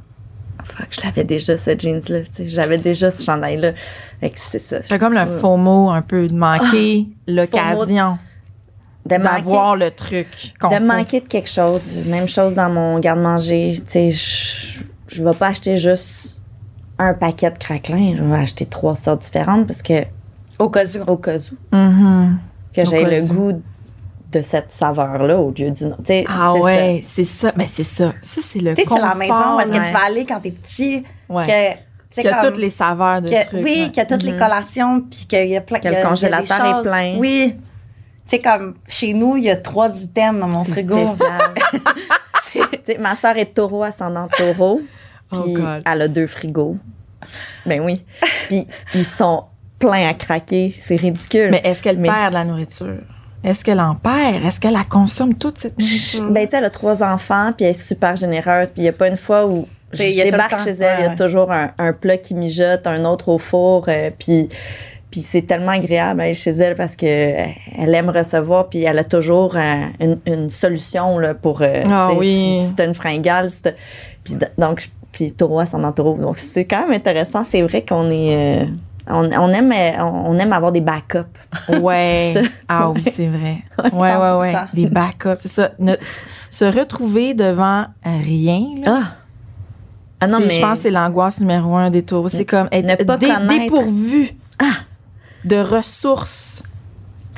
[0.65, 2.21] fuck, je l'avais déjà ce jeans-là.
[2.21, 3.73] tu sais, J'avais déjà ce chandail-là.
[4.21, 4.83] Fait que c'est ça.
[4.83, 5.41] C'est comme le Ouais.
[5.41, 8.19] FOMO un peu de manquer l'occasion
[9.05, 10.27] De manquer, d'avoir le truc
[10.59, 10.81] qu'on de faut.
[10.85, 11.83] manquer de quelque chose.
[12.07, 13.75] Même chose dans mon garde-manger.
[13.87, 14.81] Tu sais, je,
[15.15, 16.35] je vais pas acheter juste
[16.99, 18.15] un paquet de craquelins.
[18.17, 20.05] Je vais acheter trois sortes différentes parce que,
[20.59, 21.11] Au cas où.
[21.11, 22.39] au cas où, Mhm.
[22.85, 23.63] Que j'ai le goût
[24.33, 25.97] de cette saveur-là au lieu d'une
[26.29, 27.53] Ah ouais, c'est ça.
[27.57, 28.13] Mais c'est ça.
[28.23, 29.87] Ça, c'est le Tu sais, c'est la confort, maison où est-ce que ouais.
[29.87, 31.45] tu vas aller quand t'es petit, Ouais.
[31.45, 31.79] que, tu
[32.11, 33.65] sais, Qu'il y a comme- toutes les saveurs de que- trucs.
[33.65, 34.39] oui, y a toutes les Mhm.
[34.39, 36.09] collations, puis qu'il y a plein Que le il y a- il y a des
[36.09, 36.83] congélateur est choses.
[36.87, 37.15] plein.
[37.19, 37.55] Oui.
[38.29, 40.99] Tu sais, comme chez nous, il y a trois items dans mon C'est frigo.
[41.15, 41.55] spécial.
[42.53, 44.81] Tu sais, ma soeur est taureau, ascendant taureau.
[45.33, 45.83] Oh Puis God.
[45.85, 46.77] elle a deux frigos.
[47.67, 48.05] Ben oui.
[48.49, 49.45] Puis ils sont
[49.79, 50.75] pleins à craquer.
[50.81, 51.49] C'est ridicule.
[51.51, 52.99] Mais est-ce qu'elle Mais- perd de la nourriture?
[53.45, 54.45] Est-ce qu'elle en perd?
[54.45, 56.31] Est-ce qu'elle la consomme toute cette nourriture?
[56.31, 58.69] Ben, tu sais, elle a trois enfants, puis elle est super généreuse.
[58.71, 61.03] Puis il n'y a pas une fois où je y a débarque chez elle, il
[61.05, 63.85] y a toujours un, un plat qui mijote, un autre au four.
[63.89, 64.49] euh, puis
[65.09, 67.47] puis c'est tellement agréable d'aller chez elle parce que euh,
[67.79, 71.63] elle aime recevoir, puis elle a toujours euh, une, une solution là, pour.
[71.63, 72.59] euh, Ah oui.
[72.63, 73.59] Si, si t'as une fringale, si
[74.25, 76.19] puis donc, puis taureau ascendant taureau.
[76.19, 77.45] Donc c'est quand même intéressant.
[77.49, 78.63] C'est vrai qu'on est.
[78.63, 78.65] euh,
[79.09, 81.21] on, on aime, euh, on, aime avoir des backups.
[81.69, 82.35] Ouais.
[82.69, 83.59] Ah oui, c'est vrai.
[83.93, 84.53] Ouais, ouais, ouais.
[84.53, 84.67] 100%.
[84.75, 85.71] Des backups, c'est ça.
[85.79, 85.95] Ne-
[86.51, 89.01] se retrouver devant rien, là.
[89.03, 89.13] Ah!
[90.21, 90.51] Ah non, mais.
[90.51, 92.29] Je pense que c'est l'angoisse numéro un des taureaux.
[92.29, 94.73] C'est comme être pas dé- dépourvu Ah!
[95.45, 96.63] de ressources.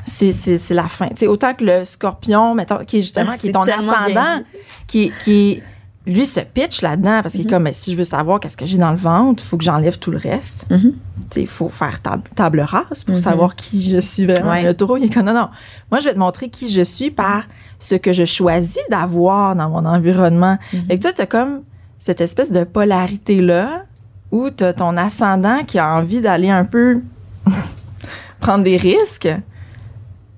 [0.05, 1.07] C'est, c'est, c'est la fin.
[1.09, 4.41] Tu sais, autant que le scorpion, mettons, qui est justement, Ah, qui est ton ascendant,
[4.87, 5.61] qui, qui
[6.07, 8.65] lui se pitch là-dedans parce qu'il est comme, mais si je veux savoir qu'est-ce que
[8.65, 10.65] j'ai dans le ventre, il faut que j'enlève tout le reste.
[10.71, 10.93] Mhm.
[11.29, 13.21] Tu il faut faire table, table rase pour Mhm.
[13.21, 14.51] savoir qui je suis vraiment.
[14.51, 14.63] Ouais.
[14.63, 15.49] Le taureau, il est comme, non, non.
[15.91, 17.43] Moi, je vais te montrer qui je suis par
[17.79, 20.57] ce que je choisis d'avoir dans mon environnement.
[20.73, 20.85] Mhm.
[20.87, 21.61] Fait que toi, t'as comme
[21.99, 23.83] cette espèce de polarité-là
[24.31, 27.01] où t'as ton ascendant qui a envie d'aller un peu
[28.39, 29.29] prendre des risques,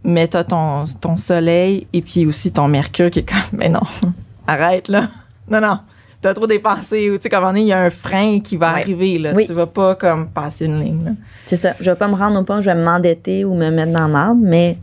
[0.03, 3.81] mais t'as ton, ton soleil et puis aussi ton mercure qui est comme, mais non,
[4.47, 5.09] arrête là.
[5.51, 5.79] Non, non.
[6.21, 8.55] T'as trop dépensé ou tu sais, comme on est, il y a un frein qui
[8.55, 8.81] va Ouais.
[8.81, 9.31] arriver là.
[9.35, 9.45] Oui.
[9.47, 11.15] Tu vas pas comme passer une ligne.
[11.47, 11.73] C'est ça.
[11.79, 14.07] Je vais pas me rendre au point où je vais m'endetter ou me mettre dans
[14.07, 14.77] marde, mais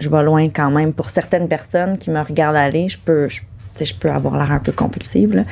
[0.00, 0.92] je vais loin quand même.
[0.94, 4.72] Pour certaines personnes qui me regardent aller, je peux, je, peux avoir l'air un peu
[4.72, 5.34] compulsive.
[5.34, 5.44] là.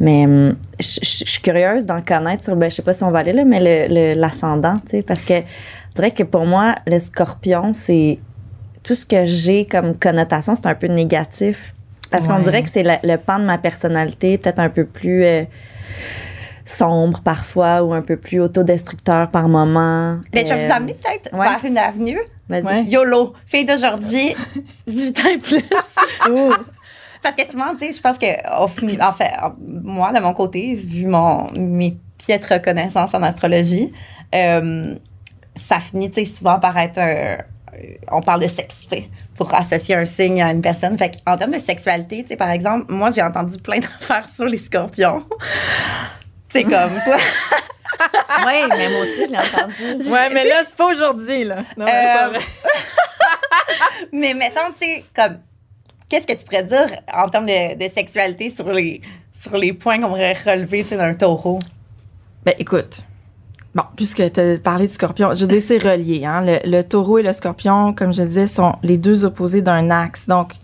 [0.00, 3.04] Mais hum, je, je- je suis curieuse d'en connaître sur, ben, je sais pas si
[3.04, 6.22] on va aller là, mais le- le- l'ascendant, tu sais, parce que je dirais que
[6.24, 8.18] pour moi, le scorpion, c'est
[8.82, 11.72] tout ce que j'ai comme connotation, c'est un peu négatif.
[12.10, 15.24] Parce qu'on dirait que c'est le, le pan de ma personnalité, peut-être un peu plus
[15.24, 15.44] euh,
[16.64, 20.18] sombre parfois ou un peu plus autodestructeur par moment.
[20.34, 21.48] Mais je vais vous Euh, amener peut-être ouais.
[21.48, 22.18] vers une avenue.
[22.48, 22.64] Vas-y.
[22.64, 22.84] Ouais.
[22.84, 24.34] YOLO, fille d'aujourd'hui,
[24.86, 25.64] 18 ans et plus.
[27.22, 29.32] Parce que souvent, tu sais, je pense que, en fait,
[29.66, 33.92] moi, de mon côté, vu mon, mes piètres connaissances en astrologie,
[34.34, 34.94] euh,
[35.56, 37.38] ça finit, tu sais, souvent par être un.
[38.10, 40.98] On parle de sexe, tu sais, pour associer un signe à une personne.
[40.98, 44.44] Fait en termes de sexualité, tu sais, par exemple, moi, j'ai entendu plein d'affaires sur
[44.46, 45.24] les scorpions.
[46.50, 47.16] C'est comme quoi?
[48.46, 50.10] Oui, mais moi aussi, je l'ai entendu.
[50.10, 51.62] Ouais, mais là, c'est pas aujourd'hui là.
[51.76, 52.40] Non, Euh, vrai.
[54.12, 55.38] Mais mettons, tu sais, comme,
[56.08, 59.00] qu'est-ce que tu pourrais dire en termes de, de sexualité sur les,
[59.40, 61.58] sur les points qu'on pourrait relever, tu sais, d'un taureau?
[62.44, 63.00] Ben écoute,
[63.78, 66.24] bon, puisque tu as parlé du scorpion, je dire, c'est relié.
[66.24, 66.42] Hein?
[66.44, 70.26] Le, le taureau et le scorpion, comme je disais, sont les deux opposés d'un axe.
[70.26, 70.54] Donc,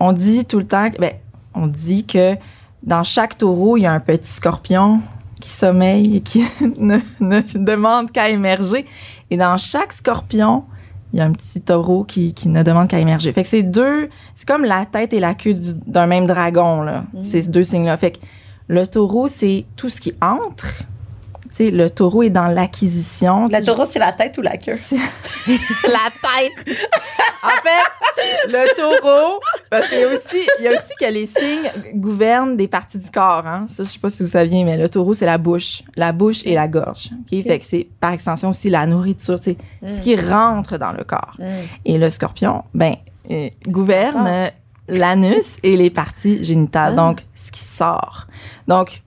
[0.00, 1.12] on dit tout le temps, que- ben,
[1.54, 2.34] on dit que
[2.82, 5.00] dans chaque taureau, il y a un petit scorpion
[5.40, 6.44] qui sommeille et qui
[6.78, 8.86] ne, ne demande qu'à émerger.
[9.30, 10.64] Et dans chaque scorpion,
[11.12, 13.32] il y a un petit taureau qui, qui ne demande qu'à émerger.
[13.32, 16.80] Fait que c'est deux, c'est comme la tête et la queue du- d'un même dragon,
[16.82, 17.04] là.
[17.24, 17.96] Ces deux signes-là.
[17.98, 18.18] Fait que
[18.68, 20.66] le taureau, c'est tout ce qui entre.
[21.52, 23.46] Sais, le taureau est dans l'acquisition.
[23.46, 24.78] Le taureau, c'est la tête ou la queue?
[25.46, 26.78] la tête.
[27.42, 29.40] en fait, le taureau,
[29.70, 32.98] Parce qu'il y a aussi, il y a aussi que les signes gouvernent des parties
[32.98, 33.46] du corps.
[33.46, 33.66] Hein.
[33.68, 35.82] Ça, je sais pas si vous saviez, mais le taureau, c'est la bouche.
[35.96, 37.10] La bouche et la gorge.
[37.12, 37.42] OK?
[37.42, 39.56] Fait que c'est, par extension, aussi la nourriture, tu sais,
[39.94, 41.36] ce qui rentre dans le corps.
[41.38, 41.44] Mm.
[41.84, 42.94] Et le scorpion, ben,
[43.30, 44.50] euh, gouverne
[44.88, 46.94] l'anus et les parties génitales.
[46.94, 46.96] Ah.
[46.96, 48.26] Donc, ce qui sort.
[48.68, 49.02] Donc,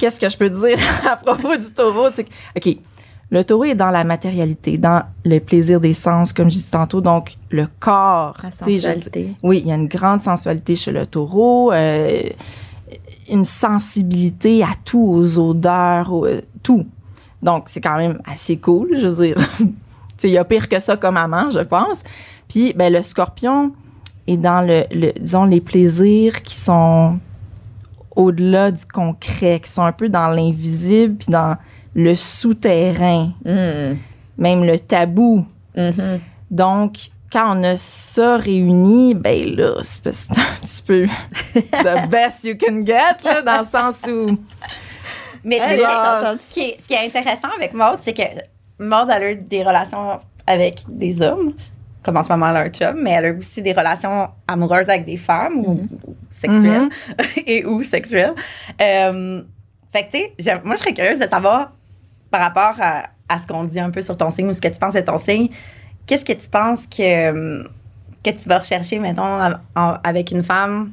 [0.00, 0.78] qu'est-ce que je peux dire
[1.08, 2.08] à propos du taureau?
[2.12, 2.76] C'est que, OK,
[3.30, 7.00] le taureau est dans la matérialité, dans le plaisir des sens, comme je disais tantôt.
[7.00, 8.34] Donc, le corps.
[8.42, 9.34] La sensualité.
[9.44, 12.22] oui, il y a une grande sensualité chez le taureau, euh,
[13.30, 16.86] une sensibilité à tout, aux odeurs, euh, tout.
[17.42, 19.36] Donc, c'est quand même assez cool, je veux dire.
[20.20, 22.02] Tu sais, il y a pire que ça comme amant, je pense.
[22.46, 23.72] Puis, ben, le scorpion
[24.26, 27.18] est dans le, le- disons, les plaisirs qui sont
[28.20, 31.56] au-delà du concret, qui sont un peu dans l'invisible, puis dans
[31.94, 33.96] le souterrain, Mm.
[34.38, 35.46] même le tabou.
[35.76, 36.20] Mhm.
[36.50, 41.06] Donc, quand on a ça réuni, ben là, c'est un petit peu
[41.54, 44.38] the best you can get, là, dans le sens où.
[45.42, 46.34] Mais ah.
[46.36, 48.22] ce, qui est, ce qui est intéressant avec Maud, c'est que
[48.78, 51.54] Maud elle a eu des relations avec des hommes,
[52.02, 54.88] comme en ce moment elle a un chum, mais elle a aussi des relations amoureuses
[54.88, 55.80] avec des femmes ou,
[56.48, 56.88] ou sexuelles
[57.46, 58.34] et ou sexuelles.
[58.80, 59.42] Euh,
[59.92, 61.72] fait que tu sais, moi je serais curieuse de savoir
[62.30, 64.68] par rapport à, à ce qu'on dit un peu sur ton signe ou ce que
[64.68, 65.48] tu penses de ton signe,
[66.06, 67.62] qu'est-ce que tu penses que,
[68.22, 70.92] que tu vas rechercher, mettons, en- en- avec une femme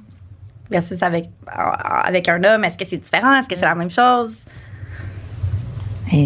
[0.72, 1.26] versus avec,
[1.56, 1.72] en-
[2.04, 2.64] avec un homme?
[2.64, 3.36] Est-ce que c'est différent?
[3.36, 4.38] Est-ce que c'est la même chose?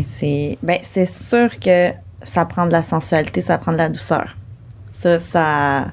[0.05, 1.91] C'est ben c'est sûr que
[2.23, 4.35] ça prend de la sensualité, ça prend de la douceur.
[4.91, 5.91] Ça ça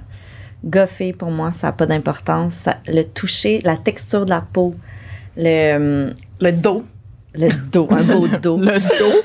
[0.64, 2.66] goffer pour moi, ça n'a pas d'importance.
[2.86, 4.74] Le toucher, la texture de la peau,
[5.36, 6.84] le Le dos.
[7.34, 8.58] le dos, un beau dos.
[8.58, 9.20] Le dos.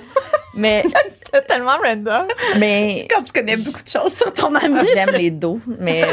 [0.55, 0.83] Mais
[1.33, 2.27] C'est tellement random.
[2.59, 4.81] mais Quand tu connais beaucoup de choses sur ton ami.
[4.93, 6.03] j'aime les dos, mais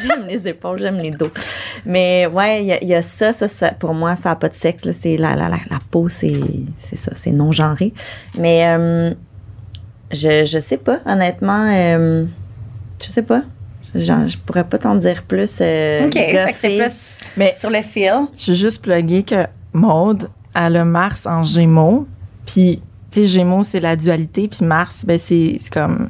[0.00, 1.30] j'aime les épaules, j'aime les dos.
[1.84, 4.36] Mais ouais, il y, a- il y a ça, ça, ça, pour moi, ça n'a
[4.36, 4.88] pas de sexe.
[4.92, 6.38] C'est la, la, la, la peau, c'est
[6.78, 7.92] ça, c'est non genré.
[8.38, 9.12] Mais euh,
[10.12, 12.24] je, je sais pas, honnêtement, euh,
[13.02, 13.42] je sais pas.
[13.94, 15.58] Genre, je pourrais pas t'en dire plus.
[15.60, 18.12] euh, OK, fait que plus Mais sur le fil.
[18.38, 22.06] je veux juste plugger que Maude a le Mars en Gémeaux.
[22.46, 24.48] Puis, tu sais, Gémeaux, c'est la dualité.
[24.48, 26.08] Puis Mars, ben, c'est c'est comme.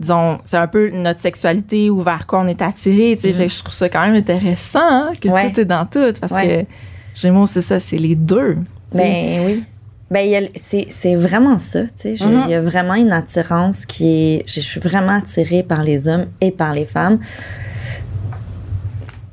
[0.00, 3.16] Disons, c'est un peu notre sexualité ou vers quoi on est attiré.
[3.16, 5.50] Tu sais, Fait que je trouve ça quand même intéressant hein, que Ouais.
[5.52, 6.12] tout est dans tout.
[6.20, 6.66] Parce Ouais.
[6.66, 8.56] que Gémeaux, c'est ça, c'est les deux.
[8.92, 9.64] Ben oui.
[10.10, 10.86] Ben, c'est,
[11.16, 12.16] vraiment ça, tu sais.
[12.16, 14.44] Je- Il y a vraiment une attirance qui est.
[14.46, 17.18] Je suis vraiment attirée par les hommes et par les femmes.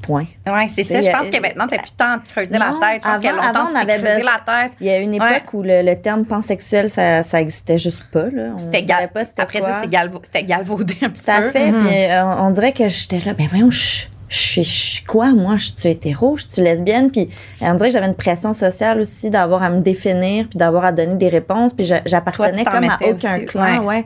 [0.01, 0.25] Point.
[0.47, 0.99] Oui, c'est ça.
[0.99, 3.01] Je pense que maintenant, tu n'as plus le temps de creuser la tête.
[3.05, 4.71] Je pense avant- avant, on avait creusé besoin- la tête.
[4.81, 5.43] Il y a une époque Ouais.
[5.53, 8.25] où le, le terme pansexuel, ça, ça existait juste pas.
[8.57, 9.69] C'était savait gal- pas c'était Après quoi.
[9.73, 11.51] ça, c'était galvaudé un petit Tout à peu.
[11.51, 11.71] fait.
[11.71, 11.85] Mhm.
[11.85, 15.33] Puis, euh, on dirait que j'étais là, ben voyons, je, je suis, je suis quoi,
[15.33, 15.57] moi?
[15.57, 17.11] Je suis hétéro, je suis lesbienne?
[17.11, 17.29] Puis
[17.59, 20.91] on dirait que j'avais une pression sociale aussi d'avoir à me définir, puis d'avoir à
[20.93, 21.73] donner des réponses.
[21.73, 24.05] Puis j'a- j'appartenais t'en comme à aucun aussi, clan, ouais.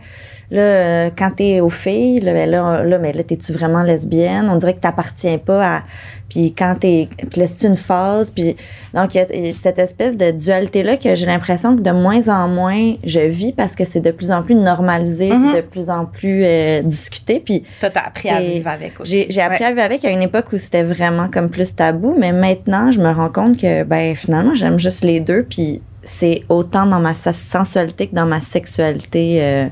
[0.51, 4.47] Là, euh, quand t'es aux filles, là, ben là, là, mais là, t'es-tu vraiment lesbienne?
[4.49, 5.83] On dirait que t'appartiens pas à...
[6.29, 7.07] Puis quand t'es...
[7.31, 8.31] Puis là, c'est une phase.
[8.31, 8.55] Puis
[8.93, 12.47] donc, il y a- cette espèce de dualité-là que j'ai l'impression que de moins en
[12.47, 16.05] moins je vis parce que c'est de plus en plus normalisé, c'est de plus en
[16.05, 17.39] plus euh, discuté.
[17.43, 19.25] Puis Toi, t'as appris à vivre avec aussi.
[19.29, 19.65] j'ai appris Ouais.
[19.65, 22.99] à vivre avec à une époque où c'était vraiment comme plus tabou, mais maintenant, je
[22.99, 27.13] me rends compte que, ben, finalement, j'aime juste les deux, puis c'est autant dans ma
[27.15, 29.37] sensualité que dans ma sexualité.
[29.41, 29.67] euh,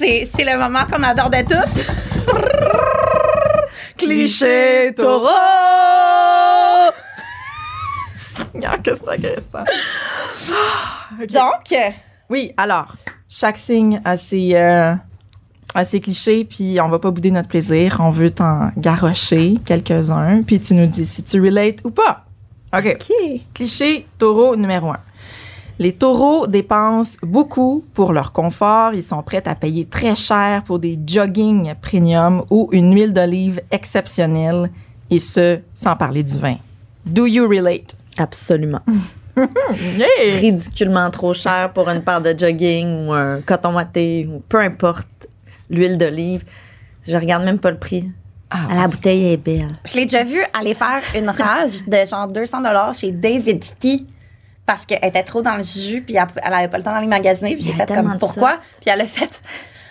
[0.00, 1.58] C'est le moment qu'on adorait toutes.
[3.98, 5.28] Cliché taureau!
[8.16, 9.64] Seigneur, que c'est agressant.
[11.30, 11.74] Donc,
[12.30, 12.94] Oui, alors,
[13.28, 14.94] chaque signe a ses, euh,
[15.74, 17.98] a ses clichés, puis on va pas bouder notre plaisir.
[18.00, 22.24] On veut t'en garrocher quelques-uns, puis tu nous dis si tu relates ou pas.
[22.74, 22.96] OK.
[23.52, 25.00] Cliché taureau numéro un.
[25.80, 28.92] Les taureaux dépensent beaucoup pour leur confort.
[28.92, 33.62] Ils sont prêts à payer très cher pour des jogging premium ou une huile d'olive
[33.70, 34.70] exceptionnelle,
[35.08, 36.56] et ce, sans parler du vin.
[37.06, 37.96] Do you relate?
[38.18, 38.80] absolument.
[39.96, 40.38] Yeah!
[40.40, 45.08] Ridiculement trop cher pour une paire de jogging ou un coton watté ou peu importe,
[45.70, 46.44] l'huile d'olive.
[47.06, 48.10] Je regarde même pas le prix.
[48.50, 49.78] Ah, La bouteille est belle.
[49.86, 52.58] je l'ai déjà vu aller faire une rage de genre 200
[52.92, 54.04] chez David Tea
[54.72, 57.08] parce qu'elle était trop dans le jus puis elle, elle avait pas le temps d'aller
[57.08, 58.58] magasiner puis j'ai Elle fait comme pourquoi?
[58.80, 59.42] puis elle a fait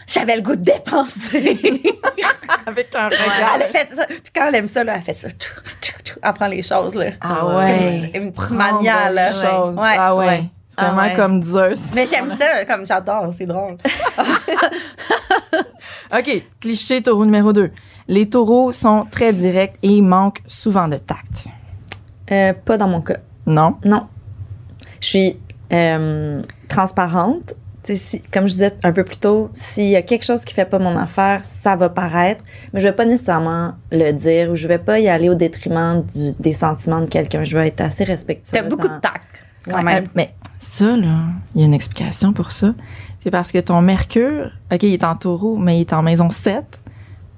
[0.08, 1.60] j'avais le goût de dépenser.
[2.66, 3.56] Avec un elle regard.
[3.56, 4.06] a fait ça.
[4.08, 5.28] Puis quand elle aime ça, là, elle fait ça.
[5.30, 6.20] Tout, tout, tout.
[6.24, 7.12] Elle prend les choses, là.
[7.22, 8.10] Ah ouais.
[8.16, 9.28] Une Prendre mania, là.
[9.28, 9.76] les choses.
[9.76, 9.96] Ouais.
[10.00, 10.26] Ah ouais.
[10.28, 10.44] Ouais.
[10.76, 11.16] C'est vraiment Ah ouais.
[11.16, 11.92] comme Zeus.
[11.94, 13.78] Mais j'aime ça, comme j'adore, c'est drôle.
[16.18, 17.72] OK, cliché taureau numéro 2.
[18.08, 21.46] Les taureaux sont très directs et manquent souvent de tact.
[22.32, 23.18] Euh, pas dans mon cas.
[23.46, 23.78] Non?
[23.86, 24.08] Non.
[25.02, 25.38] Je suis
[25.72, 27.54] euh, transparente.
[27.86, 30.66] Si- comme je disais un peu plus tôt, s'il y a quelque chose qui fait
[30.66, 32.44] pas mon affaire, ça va paraître,
[32.74, 36.04] mais je vais pas nécessairement le dire ou je vais pas y aller au détriment
[36.04, 37.44] du- des sentiments de quelqu'un.
[37.44, 38.52] Je vais être assez respectueuse.
[38.52, 39.24] T'as beaucoup dans- de tact,
[39.68, 39.84] quand Ouais.
[39.84, 40.04] même.
[40.04, 41.20] Euh, mais ça, là,
[41.56, 42.74] il y a une explication pour ça.
[43.24, 46.30] C'est parce que ton Mercure, OK, il est en taureau, mais il est en maison
[46.30, 46.80] 7.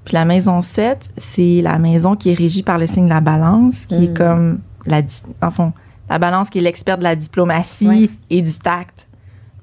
[0.04, 3.20] Puis la maison 7, c'est la maison qui est régie par le signe de la
[3.20, 4.14] balance, qui est Mm.
[4.14, 5.00] comme, la,
[5.40, 5.72] en fond,
[6.12, 8.08] la balance qui est l'expert de la diplomatie Ouais.
[8.30, 9.06] et du tact.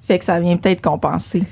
[0.08, 1.44] Fait que ça vient peut-être compenser.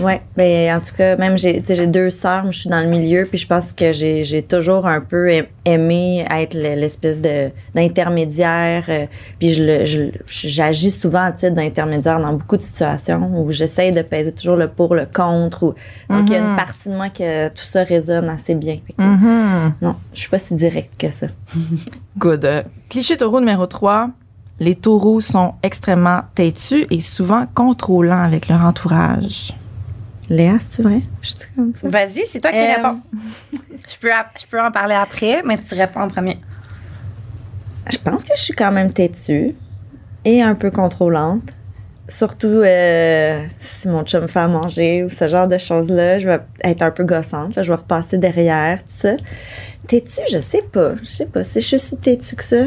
[0.00, 3.38] Ouais, ben en tout cas, même j'ai deux sœurs, je suis dans le milieu, puis
[3.38, 9.06] je pense que j'ai toujours un peu aim- aimé être le- l'espèce de d'intermédiaire, euh,
[9.38, 14.32] puis je j'agis souvent à titre d'intermédiaire dans beaucoup de situations où j'essaye de peser
[14.32, 15.74] toujours le pour, le contre, ou,
[16.12, 16.56] donc il y a une Mhm.
[16.56, 18.78] partie de moi que tout ça résonne assez bien.
[18.98, 19.74] Mhm.
[19.80, 21.28] Non, je suis pas si directe que ça.
[22.18, 22.44] Good.
[22.44, 24.10] Euh, cliché taureau numéro 3.
[24.60, 29.52] Les taureaux sont extrêmement têtus et souvent contrôlants avec leur entourage.
[30.30, 31.02] Léa, c'est vrai?
[31.22, 31.88] Je suis comme ça.
[31.88, 33.00] Vas-y, c'est toi qui Euh, réponds.
[33.52, 34.08] Je peux,
[34.40, 36.38] je peux en parler après, mais tu réponds en premier.
[37.90, 39.54] Je pense que je suis quand même têtue
[40.24, 41.42] et un peu contrôlante.
[42.08, 46.28] Surtout euh, si mon chum me fait à manger ou ce genre de choses-là, je
[46.28, 47.56] vais être un peu gossante.
[47.56, 49.14] là, je vais repasser derrière, tout ça.
[49.88, 50.94] Têtue, je sais pas.
[51.00, 52.64] Je sais pas si je suis si têtue que ça.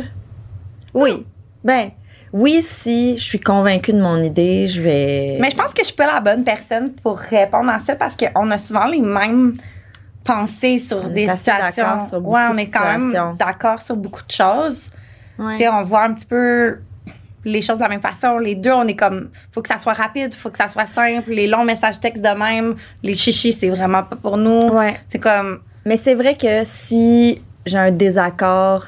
[0.94, 1.26] Oui.
[1.68, 1.92] Ben,
[2.32, 5.38] oui, si je suis convaincue de mon idée, je vais.
[5.42, 8.16] Mais je pense que je suis pas la bonne personne pour répondre à ça parce
[8.16, 9.58] qu'on a souvent les mêmes
[10.24, 12.00] pensées sur On des situations.
[12.08, 14.92] sur ouais, on est quand même d'accord sur beaucoup de choses.
[15.38, 15.54] Ouais.
[15.54, 16.80] Tu sais, on voit un petit peu
[17.44, 18.38] les choses de la même façon.
[18.38, 21.32] Les deux, on est comme, faut que ça soit rapide, faut que ça soit simple.
[21.32, 24.60] Les longs messages textes de même, les chichis, c'est vraiment pas pour nous.
[24.70, 24.98] Ouais.
[25.10, 28.86] C'est comme, Mais c'est vrai que si j'ai un désaccord,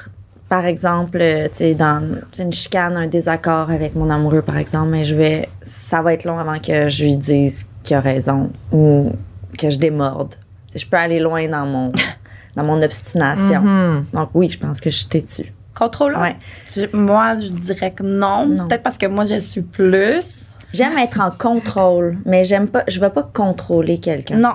[0.50, 2.02] par exemple, euh, tu sais, dans
[2.38, 6.24] une chicane, un désaccord avec mon amoureux, par exemple, mais je vais, ça va être
[6.24, 9.10] long avant que je lui dise qu'il a raison ou
[9.58, 10.34] que je démorde.
[10.74, 11.92] Je peux aller loin dans mon,
[12.56, 13.62] dans mon obstination.
[13.62, 14.04] Mhm.
[14.12, 15.52] Donc oui, je pense que je suis têtue.
[15.78, 16.20] contrôlant?
[16.20, 16.36] Ouais.
[16.74, 18.46] Je- moi, je dirais que non.
[18.46, 18.66] Non.
[18.68, 20.58] Peut-être parce que moi, je suis plus.
[20.72, 24.36] J'aime être en contrôle, mais j'aime pas, je veux pas contrôler quelqu'un.
[24.36, 24.54] Non.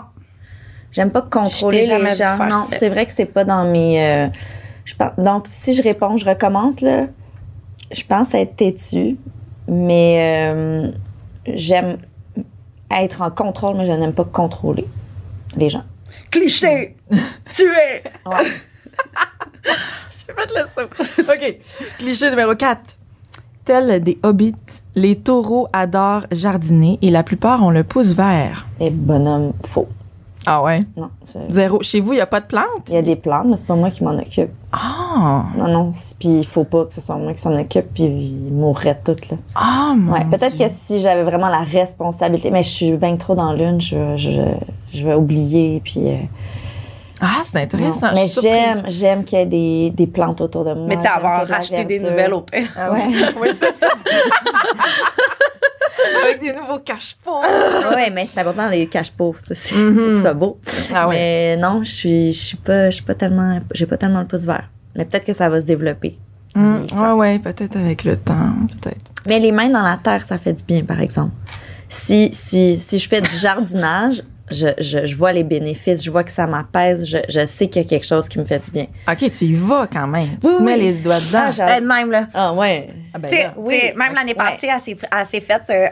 [0.91, 2.37] J'aime pas contrôler les gens.
[2.49, 4.05] Non, c'est vrai que c'est pas dans mes.
[4.05, 4.27] euh,
[4.85, 7.07] je pense, donc, si je réponds, je recommence, là.
[7.91, 9.17] Je pense être têtue,
[9.67, 10.91] mais euh,
[11.45, 11.97] j'aime
[12.89, 14.87] être en contrôle, mais je n'aime pas contrôler
[15.55, 15.83] les gens.
[16.31, 16.95] Cliché!
[17.51, 18.03] Tuer!
[18.25, 18.45] Ouais.
[19.65, 20.89] J'ai fait le saut.
[21.19, 21.59] OK.
[21.97, 22.97] Cliché numéro 4.
[23.65, 24.53] Tels des hobbits,
[24.93, 28.67] les taureaux adorent jardiner et la plupart ont le pouce vert.
[28.79, 29.87] Et bonhomme, faux.
[30.45, 30.81] Ah ouais?
[30.95, 31.09] Non.
[31.49, 31.81] Zéro.
[31.81, 32.65] Chez vous, il n'y a pas de plantes?
[32.87, 34.51] Il y a des plantes, mais c'est pas moi qui m'en occupe.
[34.71, 35.43] Ah!
[35.57, 35.91] Non, non.
[35.95, 38.99] c'est- Puis il faut pas que ce soit moi qui s'en occupe, puis ils mourraient
[39.03, 39.37] toutes, là.
[39.55, 43.35] Ah, mon Ouais, peut-être que si j'avais vraiment la responsabilité, mais je suis bien trop
[43.35, 44.41] dans l'une, je, je,
[44.93, 46.07] je vais oublier, puis.
[46.09, 46.15] euh,
[47.21, 48.07] Ah, c'est intéressant.
[48.07, 48.13] non.
[48.15, 50.85] Mais j'aime, j'aime qu'il y ait des, des plantes autour de moi.
[50.87, 52.67] Mais tu sais, avoir racheté des nouvelles au pire.
[52.77, 53.07] Ah ouais.
[53.41, 53.87] oui, c'est ça.
[56.23, 57.41] Avec des nouveaux cache-pots.
[57.95, 60.59] ouais, mais c'est important les cache pauvres, c'est que ça beau.
[60.93, 61.07] Ah.
[61.09, 64.27] Mais non, je suis, je suis pas, je suis pas tellement, j'ai pas tellement le
[64.27, 64.69] pouce vert.
[64.95, 66.17] Mais peut-être que ça va se développer.
[66.55, 67.15] Mm, Ça.
[67.15, 69.11] ouais, ouais, peut-être avec le temps, peut-être.
[69.27, 71.33] Mais les mains dans la terre, ça fait du bien, par exemple.
[71.89, 76.23] Si, si, si je fais du jardinage, je, je, je vois les bénéfices, je vois
[76.23, 78.71] que ça m'apaise, je, je sais qu'il y a quelque chose qui me fait du
[78.71, 78.85] bien.
[79.11, 80.27] OK, tu y vas quand même.
[80.41, 80.81] Tu Oui, te mets oui.
[80.81, 81.49] les doigts dedans.
[81.59, 81.75] Ah.
[81.77, 82.27] Elle même, là.
[82.33, 82.87] Ah ouais.
[83.13, 83.53] Ah, ben là.
[83.57, 83.81] oui.
[83.95, 84.33] même l'année ouais.
[84.35, 85.87] passée, elle s'est- elle s'est faite euh,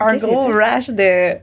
[0.00, 0.74] un, un gros fait.
[0.74, 1.38] rush de.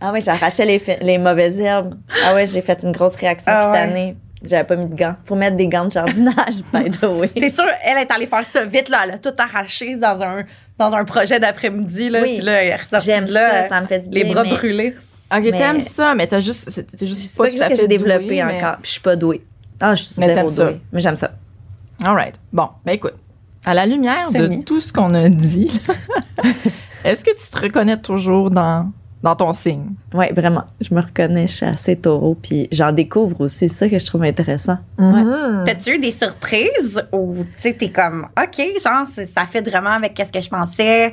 [0.00, 1.94] Ah ouais, j'arrachais les, les mauvaises herbes.
[2.26, 3.78] Ah ouais, j'ai fait une grosse réaction Ah ouais.
[3.82, 4.16] cutanée.
[4.44, 5.14] J'avais pas mis de gants.
[5.24, 7.30] Faut mettre des gants de jardinage, by the way.
[7.36, 9.02] C'est sûr, elle est allée faire ça vite, là.
[9.04, 10.42] Elle a tout arraché dans un,
[10.78, 12.22] dans un projet d'après-midi, là.
[12.22, 12.38] Oui.
[12.38, 14.32] Puis là, elle est ressortie J'aime ça, euh, ça me fait du Les bien.
[14.32, 14.96] bras mais brûlés.
[15.34, 16.68] OK, Mais- t'aimes ça, mais t'as juste.
[16.70, 18.76] C'est c'est juste C'est pas juste à que j'ai développé mais- encore.
[18.76, 19.42] Puis je suis pas douée.
[19.80, 20.64] Ah, je suis Mais zéro t'aimes ça.
[20.66, 20.80] douée.
[20.92, 21.30] Mais j'aime ça.
[22.04, 22.34] All right.
[22.52, 23.14] Bon, ben écoute,
[23.64, 25.70] à la lumière de tout ce qu'on a dit,
[27.04, 28.90] est-ce que tu te reconnais toujours dans,
[29.22, 29.90] dans ton signe?
[30.14, 30.64] Oui, vraiment.
[30.80, 32.34] Je me reconnais, je suis assez taureau.
[32.40, 33.68] Puis j'en découvre aussi.
[33.68, 34.78] C'est ça que je trouve intéressant.
[34.98, 35.62] Mhm.
[35.66, 40.14] T'as-tu eu des surprises ou, tu sais, t'es comme, OK, genre, ça fait vraiment avec
[40.14, 41.12] qu'est-ce que je pensais?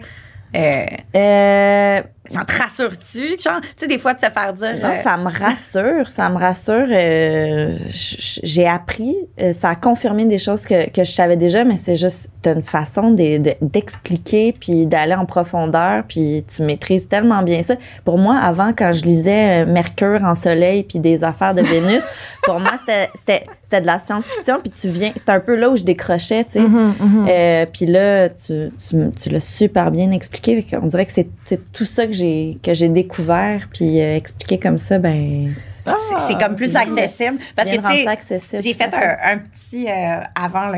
[0.56, 3.38] Euh, Euh, ça te rassure-tu?
[3.44, 4.76] Genre, tu sais, des fois, de se faire dire.
[4.82, 6.88] Non, euh, ça me rassure, ça me rassure.
[6.90, 11.78] euh, j'ai appris, euh, ça a confirmé des choses que, que je savais déjà, mais
[11.78, 17.08] c'est juste t'as une façon de- de- d'expliquer puis d'aller en profondeur, puis tu maîtrises
[17.08, 17.76] tellement bien ça.
[18.06, 22.04] Pour moi, avant, quand je lisais Mercure en Soleil puis des affaires de Vénus,
[22.44, 25.76] pour moi c'était- c'était de la science-fiction, puis tu viens, c'est un peu là où
[25.76, 26.60] je décrochais, tu sais.
[26.62, 27.28] Mhm, mhm.
[27.30, 30.64] Euh, puis là, tu, tu, tu l'as super bien expliqué.
[30.64, 34.60] Qu'on dirait que c'est c'est tout ça que j'ai que j'ai découvert, puis euh, expliqué
[34.60, 35.54] comme ça, ben.
[35.56, 35.90] c'est-
[36.28, 37.38] c'est comme plus accessible.
[37.56, 38.62] Parce que, de tu sais, accessible.
[38.62, 39.88] j'ai fait un, un petit.
[39.90, 40.72] euh, avant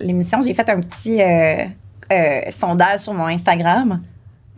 [0.00, 1.64] l'émission, j'ai fait un petit euh,
[2.12, 4.00] euh, sondage sur mon Instagram.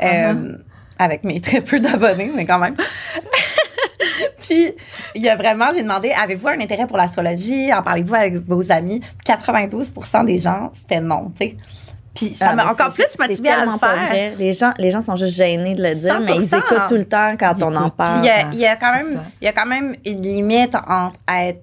[0.01, 0.59] Uh-huh.
[0.99, 2.77] Avec mes très peu d'abonnés, mais quand même.
[4.41, 4.73] Puis,
[5.15, 7.73] il y a vraiment, j'ai demandé, avez-vous un intérêt pour l'astrologie?
[7.73, 9.01] En parlez-vous avec vos amis?
[9.27, 11.57] 92% des gens, c'était non, tu sais.
[12.15, 14.07] Puis, ça Ah, m'a encore plus motivé c'est à le pas faire.
[14.07, 14.35] vrai.
[14.39, 16.59] Les gens, les gens sont juste gênés de le dire, mais ils 100%.
[16.59, 17.83] écoutent tout le temps quand on en.
[17.83, 18.19] Puis parle.
[18.21, 19.23] il y a, Ah, il y a quand même, temps.
[19.41, 21.63] il y a quand même une limite entre être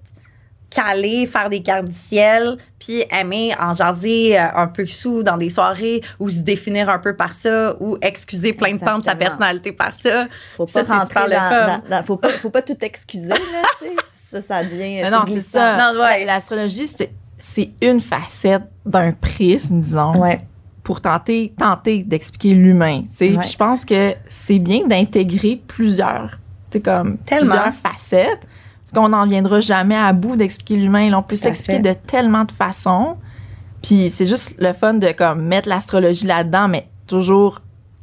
[0.70, 5.36] calé, faire des cartes du ciel, puis aimer en jaser euh, un peu sous dans
[5.36, 9.04] des soirées ou se définir un peu par ça ou excuser plein de pans de
[9.04, 10.28] sa personnalité par ça.
[10.56, 11.68] faut pas rentrer dans, fun.
[11.90, 13.36] dans- dans- faut pas, faut pas tout excuser, là.
[14.32, 15.00] Ça, ça devient.
[15.04, 15.76] Mais non, c'est ça.
[15.94, 16.20] Non, ouais.
[16.26, 17.12] La- L'astrologie, c'est
[17.44, 20.40] c'est une facette d'un prisme, disons, Ouais.
[20.84, 23.04] pour tenter, tenter d'expliquer l'humain.
[23.20, 23.36] Ouais.
[23.44, 26.40] Je pense que c'est bien d'intégrer plusieurs,
[26.84, 27.50] comme Tellement.
[27.52, 28.48] plusieurs facettes,
[28.84, 31.12] parce qu'on n'en viendra jamais à bout d'expliquer l'humain.
[31.14, 33.18] On peut s'expliquer de tellement de façons.
[33.82, 37.62] Puis c'est juste le fun de comme mettre l'astrologie là-dedans, mais toujours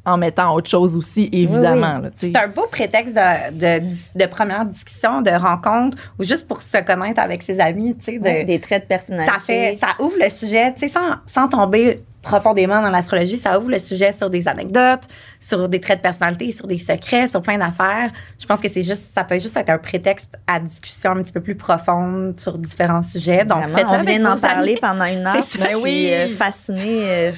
[0.09, 2.01] en mettant autre chose aussi, évidemment.
[2.17, 3.85] C'est un beau prétexte de, de,
[4.15, 8.61] de première discussion, de rencontre ou juste pour se connaître avec ses amis, de- des
[8.61, 9.33] traits de personnalité.
[9.33, 13.59] ça fait ça ouvre le sujet tu sais sans, sans tomber profondément dans l'astrologie ça
[13.59, 15.03] ouvre le sujet sur des anecdotes
[15.41, 18.11] sur des traits de personnalité sur des secrets sur plein d'affaires
[18.41, 21.33] je pense que c'est juste ça peut juste être un prétexte à discussion un petit
[21.33, 24.81] peu plus profonde sur différents sujets donc Vraiment, on vient d'en parler amis.
[24.81, 25.45] pendant une heure.
[25.45, 25.59] Ça.
[25.59, 25.91] je Ben oui.
[26.07, 27.01] suis euh, fascinée.
[27.03, 27.33] euh,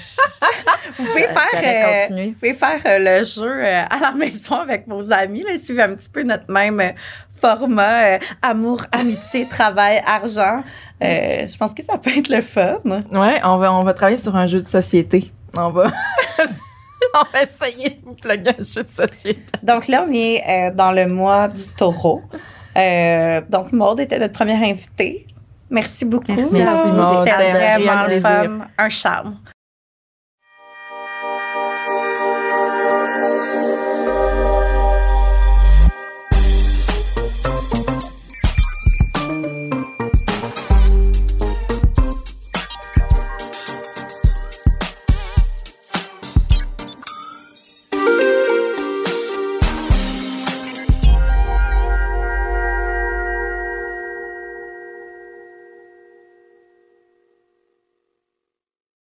[0.99, 4.89] vous pouvez faire euh, vous pouvez faire euh, le jeu euh, à la maison avec
[4.89, 6.91] vos amis là, suivez un petit peu notre même euh,
[7.41, 10.63] format euh, amour amitié travail argent
[11.03, 14.19] Euh, je pense que ça peut être le fun Ouais, on va, on va travailler
[14.19, 15.33] sur un jeu de société.
[15.57, 15.87] On va,
[17.15, 19.43] on va essayer de vous plugger un jeu de société.
[19.63, 22.21] Donc là, on est euh, dans le mois du taureau.
[23.49, 25.27] Donc, Maude était notre première invitée.
[25.71, 26.33] Merci beaucoup.
[26.33, 27.27] Merci, Maude.
[27.27, 28.29] C'était vraiment le plaisir.
[28.29, 28.59] fun.
[28.77, 29.37] Un charme.